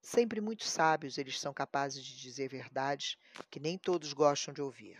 Sempre 0.00 0.40
muito 0.40 0.62
sábios, 0.62 1.18
eles 1.18 1.40
são 1.40 1.52
capazes 1.52 2.04
de 2.04 2.20
dizer 2.20 2.48
verdades 2.48 3.16
que 3.50 3.58
nem 3.58 3.76
todos 3.76 4.12
gostam 4.12 4.54
de 4.54 4.62
ouvir. 4.62 4.96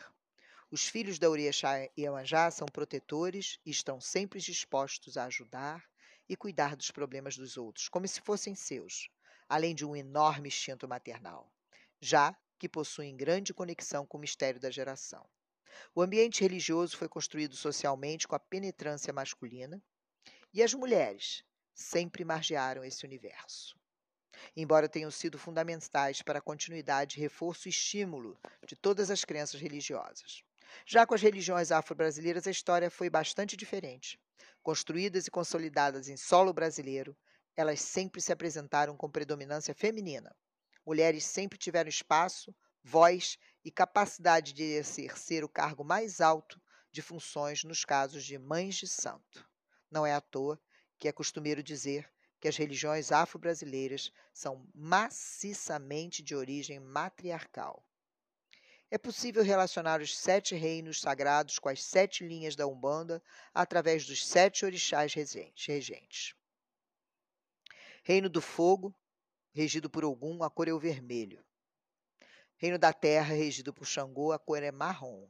Os 0.73 0.89
filhos 0.89 1.21
da 1.21 1.31
Uriexá 1.31 1.85
e 1.85 1.91
Iemanjá 1.99 2.50
são 2.50 2.67
protetores 2.67 3.61
e 3.65 3.71
estão 3.71 4.00
sempre 4.00 4.41
dispostos 4.41 5.17
a 5.17 5.27
ajudar 5.27 5.89
e 6.31 6.37
cuidar 6.37 6.77
dos 6.77 6.93
problemas 6.93 7.37
dos 7.37 7.57
outros, 7.57 7.88
como 7.88 8.07
se 8.07 8.21
fossem 8.21 8.55
seus, 8.55 9.11
além 9.49 9.75
de 9.75 9.85
um 9.85 9.97
enorme 9.97 10.47
instinto 10.47 10.87
maternal, 10.87 11.53
já 12.01 12.37
que 12.57 12.69
possuem 12.69 13.16
grande 13.16 13.53
conexão 13.53 14.07
com 14.07 14.16
o 14.16 14.21
mistério 14.21 14.61
da 14.61 14.71
geração. 14.71 15.29
O 15.93 16.01
ambiente 16.01 16.43
religioso 16.43 16.97
foi 16.97 17.09
construído 17.09 17.57
socialmente 17.57 18.29
com 18.29 18.37
a 18.37 18.38
penetrância 18.38 19.12
masculina 19.12 19.83
e 20.55 20.62
as 20.62 20.73
mulheres 20.73 21.45
sempre 21.75 22.25
margearam 22.25 22.85
esse 22.85 23.05
universo. 23.05 23.77
Embora 24.57 24.88
tenham 24.88 25.11
sido 25.11 25.37
fundamentais 25.37 26.23
para 26.23 26.38
a 26.38 26.43
continuidade, 26.43 27.19
reforço 27.19 27.66
e 27.66 27.71
estímulo 27.71 28.38
de 28.64 28.77
todas 28.77 29.11
as 29.11 29.25
crenças 29.25 29.61
religiosas. 29.61 30.45
Já 30.87 31.05
com 31.05 31.14
as 31.14 31.23
religiões 31.23 31.73
afro-brasileiras, 31.73 32.47
a 32.47 32.53
história 32.53 32.88
foi 32.88 33.11
bastante 33.11 33.57
diferente. 33.57 34.16
Construídas 34.62 35.27
e 35.27 35.31
consolidadas 35.31 36.09
em 36.09 36.16
solo 36.16 36.53
brasileiro, 36.53 37.16
elas 37.57 37.81
sempre 37.81 38.20
se 38.20 38.33
apresentaram 38.33 38.96
com 38.96 39.11
predominância 39.11 39.75
feminina. 39.75 40.35
Mulheres 40.85 41.25
sempre 41.25 41.59
tiveram 41.59 41.88
espaço, 41.88 42.55
voz 42.83 43.38
e 43.64 43.70
capacidade 43.70 44.53
de 44.53 44.62
exercer 44.62 45.44
o 45.44 45.49
cargo 45.49 45.85
mais 45.85 46.20
alto 46.20 46.61
de 46.92 47.03
funções 47.03 47.64
nos 47.64 47.85
casos 47.85 48.25
de 48.25 48.38
mães 48.38 48.77
de 48.77 48.87
santo. 48.87 49.49
Não 49.90 50.07
é 50.07 50.14
à 50.14 50.20
toa 50.20 50.61
que 50.99 51.09
é 51.09 51.12
costumeiro 51.12 51.62
dizer 51.62 52.11
que 52.40 52.49
as 52.49 52.57
religiões 52.57 53.12
afro-brasileiras 53.12 54.11
são 54.33 54.66
maciçamente 54.75 56.23
de 56.23 56.35
origem 56.35 56.81
matriarcal. 56.81 57.85
É 58.92 58.98
possível 58.98 59.44
relacionar 59.44 60.00
os 60.00 60.18
sete 60.18 60.57
reinos 60.57 61.00
sagrados 61.00 61.61
com 61.61 61.68
as 61.68 61.81
sete 61.81 62.26
linhas 62.26 62.57
da 62.57 62.66
Umbanda 62.66 63.22
através 63.55 64.05
dos 64.05 64.26
sete 64.26 64.64
orixás 64.64 65.14
regentes. 65.14 66.35
Reino 68.03 68.29
do 68.29 68.42
Fogo, 68.42 68.92
regido 69.53 69.88
por 69.88 70.05
Ogum, 70.05 70.42
a 70.42 70.50
cor 70.50 70.66
é 70.66 70.72
o 70.72 70.81
vermelho. 70.81 71.44
Reino 72.57 72.81
da 72.81 72.92
Terra, 72.92 73.33
regido 73.33 73.72
por 73.72 73.87
Xangô, 73.87 74.33
a 74.33 74.40
cor 74.40 74.61
é 74.61 74.72
marrom. 74.72 75.29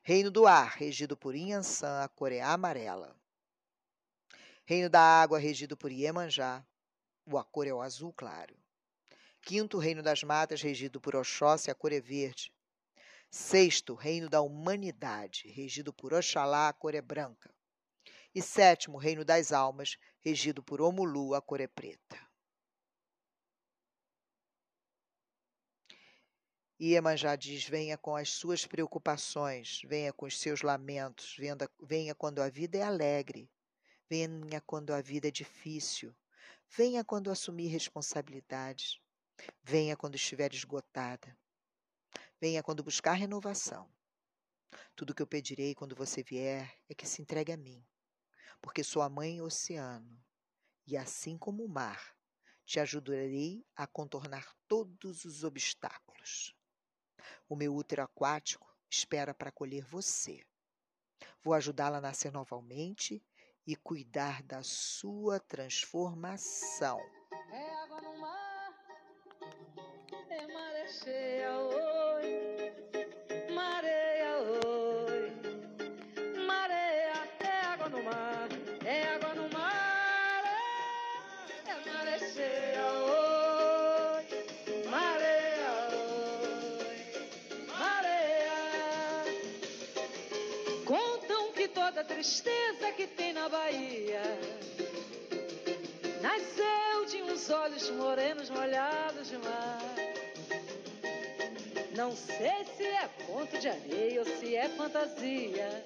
Reino 0.00 0.30
do 0.30 0.46
Ar, 0.46 0.70
regido 0.78 1.18
por 1.18 1.34
Inhansã, 1.34 2.02
a 2.02 2.08
cor 2.08 2.32
é 2.32 2.40
amarela. 2.40 3.14
Reino 4.64 4.88
da 4.88 5.00
Água, 5.00 5.38
regido 5.38 5.76
por 5.76 5.92
Iemanjá, 5.92 6.64
a 7.26 7.44
cor 7.44 7.66
é 7.66 7.74
o 7.74 7.82
azul 7.82 8.12
claro. 8.14 8.56
Quinto, 9.42 9.76
Reino 9.76 10.02
das 10.02 10.22
Matas, 10.22 10.62
regido 10.62 10.98
por 10.98 11.14
Oxóssi, 11.14 11.70
a 11.70 11.74
cor 11.74 11.92
é 11.92 12.00
verde. 12.00 12.53
Sexto, 13.36 13.96
Reino 13.96 14.30
da 14.30 14.40
Humanidade, 14.40 15.48
regido 15.48 15.92
por 15.92 16.14
Oxalá, 16.14 16.68
a 16.68 16.72
cor 16.72 16.94
é 16.94 17.02
branca. 17.02 17.52
E 18.32 18.40
sétimo, 18.40 18.96
Reino 18.96 19.24
das 19.24 19.50
Almas, 19.50 19.98
regido 20.20 20.62
por 20.62 20.80
Omulu, 20.80 21.34
a 21.34 21.42
cor 21.42 21.60
é 21.60 21.66
preta. 21.66 22.16
Iemanjá 26.80 27.34
diz: 27.34 27.64
venha 27.64 27.98
com 27.98 28.14
as 28.14 28.28
suas 28.28 28.66
preocupações, 28.66 29.82
venha 29.84 30.12
com 30.12 30.26
os 30.26 30.38
seus 30.38 30.62
lamentos, 30.62 31.36
venha 31.82 32.14
quando 32.14 32.40
a 32.40 32.48
vida 32.48 32.78
é 32.78 32.82
alegre, 32.82 33.50
venha 34.08 34.60
quando 34.60 34.92
a 34.92 35.00
vida 35.00 35.26
é 35.26 35.32
difícil, 35.32 36.14
venha 36.70 37.02
quando 37.02 37.32
assumir 37.32 37.66
responsabilidades, 37.66 39.00
venha 39.60 39.96
quando 39.96 40.14
estiver 40.14 40.54
esgotada, 40.54 41.36
venha 42.44 42.62
quando 42.62 42.84
buscar 42.84 43.14
renovação. 43.14 43.88
Tudo 44.94 45.14
que 45.14 45.22
eu 45.22 45.26
pedirei 45.26 45.74
quando 45.74 45.96
você 45.96 46.22
vier 46.22 46.78
é 46.90 46.94
que 46.94 47.08
se 47.08 47.22
entregue 47.22 47.52
a 47.52 47.56
mim, 47.56 47.82
porque 48.60 48.84
sou 48.84 49.00
a 49.00 49.08
mãe 49.08 49.40
oceano, 49.40 50.22
e 50.86 50.94
assim 50.94 51.38
como 51.38 51.64
o 51.64 51.68
mar, 51.70 52.14
te 52.66 52.78
ajudarei 52.78 53.66
a 53.74 53.86
contornar 53.86 54.54
todos 54.68 55.24
os 55.24 55.42
obstáculos. 55.42 56.54
O 57.48 57.56
meu 57.56 57.74
útero 57.74 58.02
aquático 58.02 58.70
espera 58.90 59.32
para 59.32 59.48
acolher 59.48 59.86
você. 59.86 60.44
Vou 61.42 61.54
ajudá-la 61.54 61.96
a 61.96 62.02
nascer 62.02 62.30
novamente 62.30 63.24
e 63.66 63.74
cuidar 63.74 64.42
da 64.42 64.62
sua 64.62 65.40
transformação. 65.40 67.00
É 67.50 67.74
água 67.76 68.02
no 68.02 68.18
mar, 68.18 68.84
é 70.28 70.46
maré 70.52 70.86
cheia, 70.88 71.58
oi, 71.58 71.83
que 92.96 93.06
tem 93.08 93.32
na 93.32 93.48
Bahia 93.48 94.22
nasceu 96.22 97.04
de 97.06 97.22
uns 97.22 97.50
olhos 97.50 97.90
morenos 97.90 98.48
molhados 98.50 99.28
de 99.28 99.38
mar. 99.38 99.80
Não 101.96 102.12
sei 102.16 102.64
se 102.76 102.84
é 102.84 103.08
ponto 103.26 103.58
de 103.58 103.68
areia 103.68 104.20
ou 104.20 104.26
se 104.26 104.54
é 104.56 104.68
fantasia. 104.68 105.84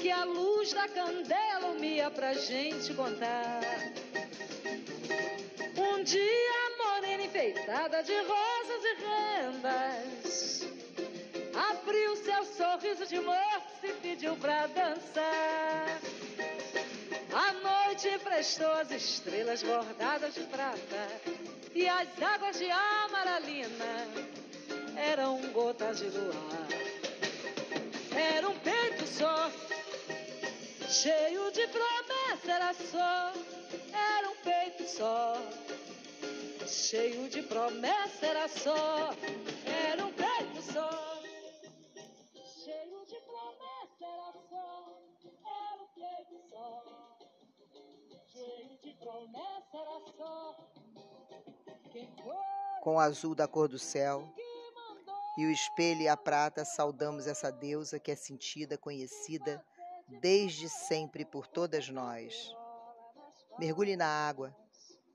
Que 0.00 0.10
a 0.10 0.24
luz 0.24 0.72
da 0.72 0.86
candela 0.88 1.68
lumia 1.68 2.10
pra 2.10 2.34
gente 2.34 2.92
contar. 2.94 3.60
Um 5.76 6.02
dia 6.04 6.64
morena 6.78 7.22
enfeitada 7.22 8.02
de 8.02 8.14
rosas 8.14 8.84
e 8.84 8.94
rendas 9.04 10.54
abriu 11.70 12.16
seu 12.16 12.44
sorriso 12.44 13.06
de 13.06 13.20
moço 13.20 13.43
e 13.84 13.92
pediu 13.94 14.36
pra 14.36 14.66
dançar. 14.66 16.00
A 17.32 17.52
noite 17.52 18.08
emprestou 18.08 18.70
as 18.72 18.90
estrelas 18.90 19.62
bordadas 19.62 20.34
de 20.34 20.42
prata 20.44 21.20
e 21.74 21.88
as 21.88 22.08
águas 22.22 22.58
de 22.58 22.70
amaralina 22.70 24.06
eram 24.96 25.40
gotas 25.52 25.98
de 25.98 26.08
luar. 26.08 26.68
Era 28.16 28.48
um 28.48 28.58
peito 28.60 29.06
só, 29.06 29.50
cheio 30.88 31.50
de 31.50 31.66
promessa, 31.66 32.52
era 32.52 32.72
só, 32.72 33.32
era 33.92 34.30
um 34.30 34.36
peito 34.36 34.88
só, 34.88 35.36
cheio 36.66 37.28
de 37.28 37.42
promessa, 37.42 38.26
era 38.26 38.48
só, 38.48 39.14
era 39.90 40.04
um 40.06 40.13
Com 52.84 52.96
o 52.96 53.00
azul 53.00 53.34
da 53.34 53.48
cor 53.48 53.66
do 53.66 53.78
céu 53.78 54.30
e 55.38 55.46
o 55.46 55.50
espelho 55.50 56.02
e 56.02 56.08
a 56.08 56.18
prata, 56.18 56.66
saudamos 56.66 57.26
essa 57.26 57.50
deusa 57.50 57.98
que 57.98 58.10
é 58.10 58.14
sentida, 58.14 58.76
conhecida 58.76 59.64
desde 60.20 60.68
sempre 60.68 61.24
por 61.24 61.46
todas 61.46 61.88
nós. 61.88 62.54
Mergulhe 63.58 63.96
na 63.96 64.06
água, 64.06 64.54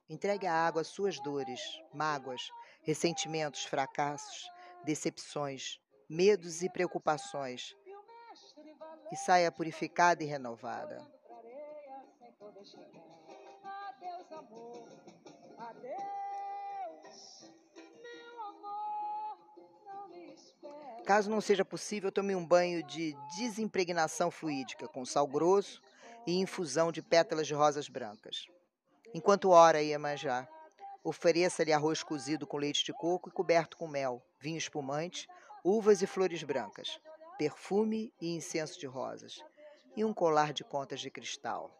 entregue 0.10 0.47
à 0.47 0.53
água 0.53 0.84
suas 0.84 1.19
dores, 1.19 1.62
mágoas, 1.93 2.49
ressentimentos, 2.82 3.63
fracassos, 3.65 4.49
decepções, 4.84 5.79
medos 6.10 6.63
e 6.63 6.69
preocupações, 6.71 7.77
e 9.12 9.15
saia 9.15 9.51
purificada 9.51 10.23
e 10.23 10.25
renovada. 10.25 11.18
Caso 21.09 21.27
não 21.27 21.41
seja 21.41 21.65
possível, 21.65 22.11
tome 22.11 22.35
um 22.35 22.45
banho 22.45 22.83
de 22.83 23.17
desimpregnação 23.35 24.29
fluídica 24.29 24.87
com 24.87 25.03
sal 25.03 25.25
grosso 25.25 25.81
e 26.27 26.39
infusão 26.39 26.91
de 26.91 27.01
pétalas 27.01 27.47
de 27.47 27.55
rosas 27.55 27.89
brancas. 27.89 28.45
Enquanto 29.11 29.49
ora 29.49 29.81
Iemanjá, 29.81 30.47
ofereça-lhe 31.03 31.73
arroz 31.73 32.03
cozido 32.03 32.45
com 32.45 32.57
leite 32.57 32.85
de 32.85 32.93
coco 32.93 33.27
e 33.27 33.31
coberto 33.31 33.75
com 33.75 33.87
mel, 33.87 34.21
vinho 34.39 34.59
espumante, 34.59 35.27
uvas 35.63 36.03
e 36.03 36.05
flores 36.05 36.43
brancas, 36.43 37.01
perfume 37.39 38.13
e 38.21 38.35
incenso 38.35 38.79
de 38.79 38.85
rosas, 38.85 39.43
e 39.97 40.05
um 40.05 40.13
colar 40.13 40.53
de 40.53 40.63
contas 40.63 40.99
de 40.99 41.09
cristal. 41.09 41.75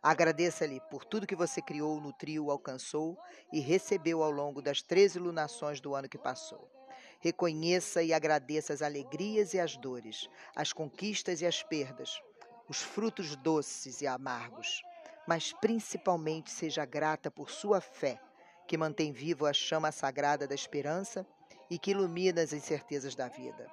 Agradeça-lhe 0.00 0.80
por 0.92 1.04
tudo 1.04 1.26
que 1.26 1.34
você 1.34 1.60
criou, 1.60 2.00
nutriu, 2.00 2.52
alcançou 2.52 3.18
e 3.52 3.58
recebeu 3.58 4.22
ao 4.22 4.30
longo 4.30 4.62
das 4.62 4.80
treze 4.80 5.18
lunações 5.18 5.80
do 5.80 5.92
ano 5.92 6.08
que 6.08 6.16
passou. 6.16 6.75
Reconheça 7.20 8.02
e 8.02 8.12
agradeça 8.12 8.72
as 8.72 8.82
alegrias 8.82 9.54
e 9.54 9.60
as 9.60 9.76
dores, 9.76 10.28
as 10.54 10.72
conquistas 10.72 11.40
e 11.40 11.46
as 11.46 11.62
perdas, 11.62 12.20
os 12.68 12.82
frutos 12.82 13.34
doces 13.36 14.00
e 14.00 14.06
amargos, 14.06 14.82
mas 15.26 15.52
principalmente 15.52 16.50
seja 16.50 16.84
grata 16.84 17.30
por 17.30 17.50
sua 17.50 17.80
fé, 17.80 18.20
que 18.66 18.76
mantém 18.76 19.12
vivo 19.12 19.46
a 19.46 19.52
chama 19.52 19.92
sagrada 19.92 20.46
da 20.46 20.54
esperança 20.54 21.26
e 21.70 21.78
que 21.78 21.92
ilumina 21.92 22.42
as 22.42 22.52
incertezas 22.52 23.14
da 23.14 23.28
vida. 23.28 23.70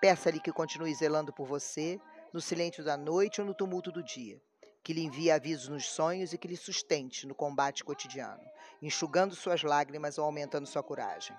Peça-lhe 0.00 0.40
que 0.40 0.52
continue 0.52 0.94
zelando 0.94 1.32
por 1.32 1.46
você, 1.46 2.00
no 2.32 2.40
silêncio 2.40 2.84
da 2.84 2.96
noite 2.96 3.40
ou 3.40 3.46
no 3.46 3.54
tumulto 3.54 3.90
do 3.90 4.02
dia, 4.02 4.40
que 4.82 4.92
lhe 4.92 5.04
envie 5.04 5.30
avisos 5.30 5.68
nos 5.68 5.86
sonhos 5.86 6.32
e 6.32 6.38
que 6.38 6.46
lhe 6.46 6.56
sustente 6.56 7.26
no 7.26 7.34
combate 7.34 7.82
cotidiano, 7.82 8.42
enxugando 8.80 9.34
suas 9.34 9.62
lágrimas 9.62 10.18
ou 10.18 10.24
aumentando 10.24 10.66
sua 10.66 10.82
coragem. 10.82 11.36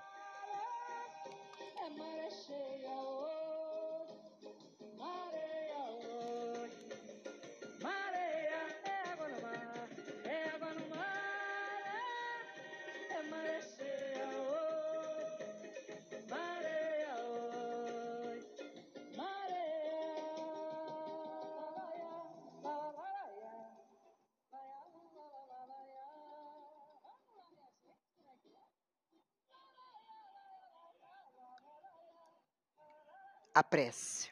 A 33.54 33.62
prece. 33.64 34.28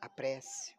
A 0.00 0.08
prece. 0.10 0.74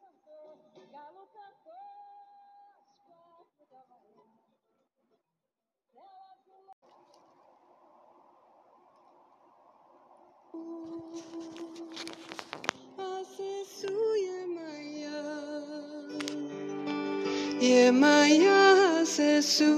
Yemaya 17.61 19.03
Sesu 19.05 19.73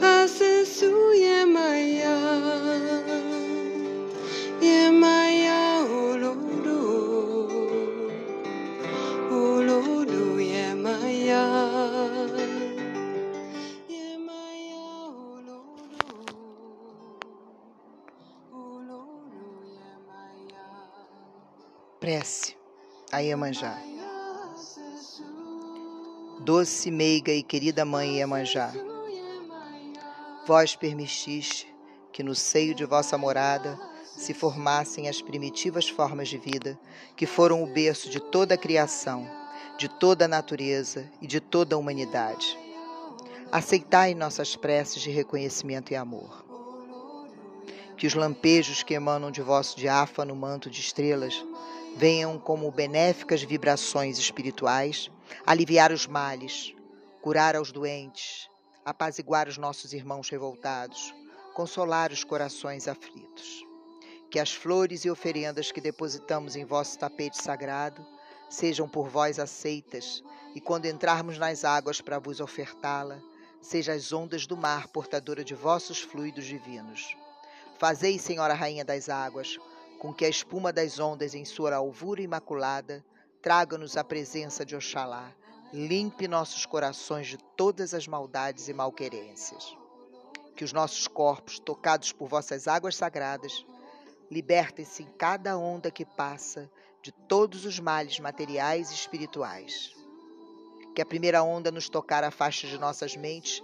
Asesu 0.00 1.12
Yemaya 1.14 2.25
Yemaya 2.25 2.25
A 23.16 23.20
Iemanjá. 23.20 23.74
Doce, 26.40 26.90
meiga 26.90 27.32
e 27.32 27.42
querida 27.42 27.82
mãe 27.82 28.18
Iemanjá, 28.18 28.74
vós 30.46 30.76
permitiste 30.76 31.66
que 32.12 32.22
no 32.22 32.34
seio 32.34 32.74
de 32.74 32.84
vossa 32.84 33.16
morada 33.16 33.80
se 34.04 34.34
formassem 34.34 35.08
as 35.08 35.22
primitivas 35.22 35.88
formas 35.88 36.28
de 36.28 36.36
vida 36.36 36.78
que 37.16 37.24
foram 37.24 37.62
o 37.62 37.66
berço 37.66 38.10
de 38.10 38.20
toda 38.20 38.52
a 38.52 38.58
criação, 38.58 39.26
de 39.78 39.88
toda 39.88 40.26
a 40.26 40.28
natureza 40.28 41.10
e 41.18 41.26
de 41.26 41.40
toda 41.40 41.74
a 41.74 41.78
humanidade. 41.78 42.58
Aceitai 43.50 44.12
nossas 44.12 44.56
preces 44.56 45.00
de 45.00 45.08
reconhecimento 45.08 45.90
e 45.90 45.96
amor. 45.96 46.44
Que 47.96 48.06
os 48.06 48.12
lampejos 48.12 48.82
que 48.82 48.92
emanam 48.92 49.30
de 49.30 49.40
vosso 49.40 49.74
diáfano 49.74 50.36
manto 50.36 50.68
de 50.68 50.82
estrelas 50.82 51.42
venham 51.96 52.38
como 52.38 52.70
benéficas 52.70 53.42
vibrações 53.42 54.18
espirituais 54.18 55.10
aliviar 55.46 55.90
os 55.90 56.06
males, 56.06 56.74
curar 57.22 57.56
aos 57.56 57.72
doentes, 57.72 58.48
apaziguar 58.84 59.48
os 59.48 59.56
nossos 59.56 59.94
irmãos 59.94 60.28
revoltados, 60.28 61.14
consolar 61.54 62.12
os 62.12 62.22
corações 62.22 62.86
aflitos. 62.86 63.64
Que 64.30 64.38
as 64.38 64.52
flores 64.52 65.06
e 65.06 65.10
oferendas 65.10 65.72
que 65.72 65.80
depositamos 65.80 66.54
em 66.54 66.66
vosso 66.66 66.98
tapete 66.98 67.42
sagrado 67.42 68.04
sejam 68.50 68.86
por 68.86 69.08
vós 69.08 69.38
aceitas, 69.38 70.22
e 70.54 70.60
quando 70.60 70.86
entrarmos 70.86 71.38
nas 71.38 71.64
águas 71.64 72.00
para 72.00 72.18
vos 72.18 72.40
ofertá-la, 72.40 73.18
sejam 73.60 73.94
as 73.94 74.12
ondas 74.12 74.46
do 74.46 74.56
mar 74.56 74.88
portadora 74.88 75.42
de 75.42 75.54
vossos 75.54 76.00
fluidos 76.00 76.44
divinos. 76.44 77.16
Fazei, 77.78 78.18
Senhora 78.18 78.54
Rainha 78.54 78.84
das 78.84 79.08
Águas, 79.08 79.58
com 79.98 80.12
que 80.12 80.24
a 80.24 80.28
espuma 80.28 80.72
das 80.72 80.98
ondas 80.98 81.34
em 81.34 81.44
sua 81.44 81.74
alvura 81.74 82.22
imaculada 82.22 83.04
traga-nos 83.42 83.96
a 83.96 84.04
presença 84.04 84.64
de 84.64 84.74
Oxalá, 84.74 85.32
limpe 85.72 86.28
nossos 86.28 86.66
corações 86.66 87.26
de 87.26 87.38
todas 87.56 87.94
as 87.94 88.06
maldades 88.06 88.68
e 88.68 88.72
malquerências. 88.72 89.76
Que 90.54 90.64
os 90.64 90.72
nossos 90.72 91.06
corpos, 91.06 91.58
tocados 91.58 92.12
por 92.12 92.28
vossas 92.28 92.66
águas 92.66 92.96
sagradas, 92.96 93.64
libertem-se 94.30 95.02
em 95.02 95.06
cada 95.18 95.56
onda 95.56 95.90
que 95.90 96.04
passa 96.04 96.70
de 97.02 97.12
todos 97.12 97.64
os 97.64 97.78
males 97.78 98.18
materiais 98.18 98.90
e 98.90 98.94
espirituais. 98.94 99.94
Que 100.94 101.02
a 101.02 101.06
primeira 101.06 101.42
onda 101.42 101.70
nos 101.70 101.88
tocar 101.88 102.24
afaste 102.24 102.66
de 102.66 102.78
nossas 102.78 103.16
mentes 103.16 103.62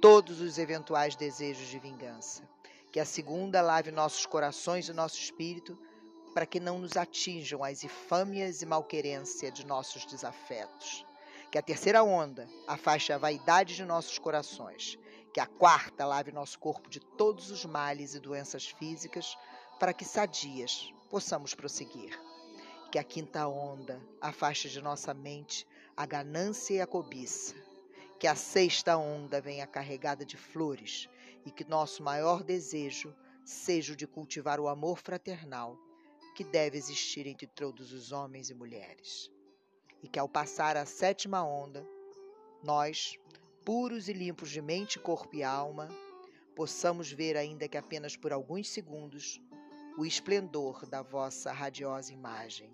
todos 0.00 0.40
os 0.40 0.58
eventuais 0.58 1.16
desejos 1.16 1.68
de 1.68 1.78
vingança. 1.78 2.42
Que 2.96 3.00
a 3.00 3.04
segunda 3.04 3.60
lave 3.60 3.90
nossos 3.90 4.24
corações 4.24 4.88
e 4.88 4.92
nosso 4.94 5.20
espírito, 5.20 5.78
para 6.32 6.46
que 6.46 6.58
não 6.58 6.78
nos 6.78 6.96
atinjam 6.96 7.62
as 7.62 7.84
infâmias 7.84 8.62
e 8.62 8.64
malquerência 8.64 9.52
de 9.52 9.66
nossos 9.66 10.06
desafetos. 10.06 11.04
Que 11.52 11.58
a 11.58 11.62
terceira 11.62 12.02
onda 12.02 12.48
afaste 12.66 13.12
a 13.12 13.18
vaidade 13.18 13.76
de 13.76 13.84
nossos 13.84 14.18
corações. 14.18 14.98
Que 15.30 15.40
a 15.40 15.46
quarta 15.46 16.06
lave 16.06 16.32
nosso 16.32 16.58
corpo 16.58 16.88
de 16.88 16.98
todos 16.98 17.50
os 17.50 17.66
males 17.66 18.14
e 18.14 18.18
doenças 18.18 18.66
físicas, 18.66 19.36
para 19.78 19.92
que 19.92 20.02
sadias 20.06 20.90
possamos 21.10 21.54
prosseguir. 21.54 22.18
Que 22.90 22.98
a 22.98 23.04
quinta 23.04 23.46
onda 23.46 24.00
afaste 24.22 24.70
de 24.70 24.80
nossa 24.80 25.12
mente 25.12 25.68
a 25.94 26.06
ganância 26.06 26.72
e 26.72 26.80
a 26.80 26.86
cobiça. 26.86 27.54
Que 28.18 28.26
a 28.26 28.34
sexta 28.34 28.96
onda 28.96 29.38
venha 29.38 29.66
carregada 29.66 30.24
de 30.24 30.38
flores 30.38 31.10
e 31.46 31.50
que 31.52 31.64
nosso 31.64 32.02
maior 32.02 32.42
desejo 32.42 33.14
seja 33.44 33.92
o 33.92 33.96
de 33.96 34.06
cultivar 34.06 34.58
o 34.58 34.66
amor 34.66 34.98
fraternal 34.98 35.78
que 36.34 36.42
deve 36.42 36.76
existir 36.76 37.26
entre 37.26 37.46
todos 37.46 37.92
os 37.92 38.10
homens 38.10 38.50
e 38.50 38.54
mulheres. 38.54 39.30
E 40.02 40.08
que 40.08 40.18
ao 40.18 40.28
passar 40.28 40.76
a 40.76 40.84
sétima 40.84 41.42
onda, 41.42 41.86
nós, 42.62 43.16
puros 43.64 44.08
e 44.08 44.12
limpos 44.12 44.50
de 44.50 44.60
mente, 44.60 44.98
corpo 44.98 45.34
e 45.36 45.42
alma, 45.42 45.88
possamos 46.54 47.10
ver, 47.12 47.36
ainda 47.36 47.68
que 47.68 47.78
apenas 47.78 48.16
por 48.16 48.32
alguns 48.32 48.68
segundos, 48.68 49.40
o 49.96 50.04
esplendor 50.04 50.84
da 50.86 51.00
vossa 51.00 51.52
radiosa 51.52 52.12
imagem. 52.12 52.70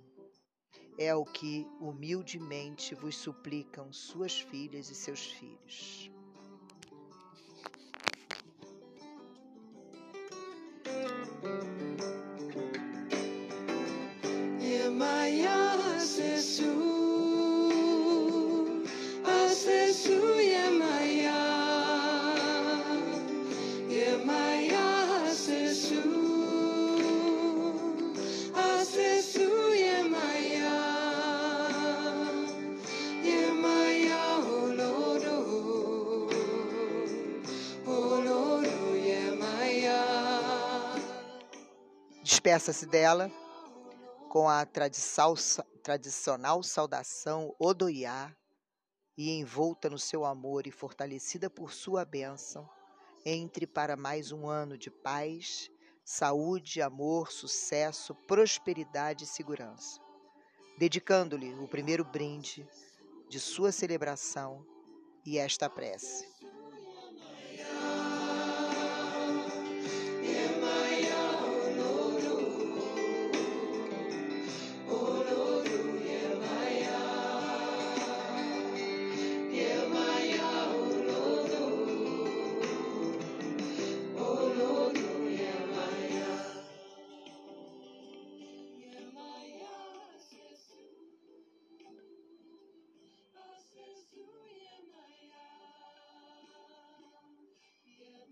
É 0.99 1.15
o 1.15 1.25
que 1.25 1.67
humildemente 1.81 2.95
vos 2.95 3.17
suplicam 3.17 3.93
suas 3.93 4.41
filhas 4.41 4.91
e 4.91 4.95
seus 4.95 5.27
filhos. 5.27 6.12
Despeça-se 42.53 42.85
dela 42.85 43.33
com 44.29 44.47
a 44.47 44.67
tradicional 44.67 46.63
saudação 46.63 47.57
Odoiá 47.59 48.31
e 49.17 49.31
envolta 49.31 49.89
no 49.89 49.99
seu 49.99 50.27
amor 50.27 50.67
e 50.67 50.71
fortalecida 50.71 51.49
por 51.49 51.73
sua 51.73 52.05
bênção, 52.05 52.69
entre 53.25 53.67
para 53.67 53.97
mais 53.97 54.33
um 54.33 54.47
ano 54.47 54.77
de 54.77 54.91
paz, 54.91 55.71
saúde, 56.05 56.83
amor, 56.83 57.33
sucesso, 57.33 58.15
prosperidade 58.29 59.25
e 59.25 59.27
segurança, 59.27 59.99
dedicando-lhe 60.77 61.55
o 61.55 61.67
primeiro 61.67 62.05
brinde 62.05 62.69
de 63.31 63.41
sua 63.41 63.73
celebração 63.73 64.63
e 65.25 65.39
esta 65.39 65.71
prece. 65.71 66.32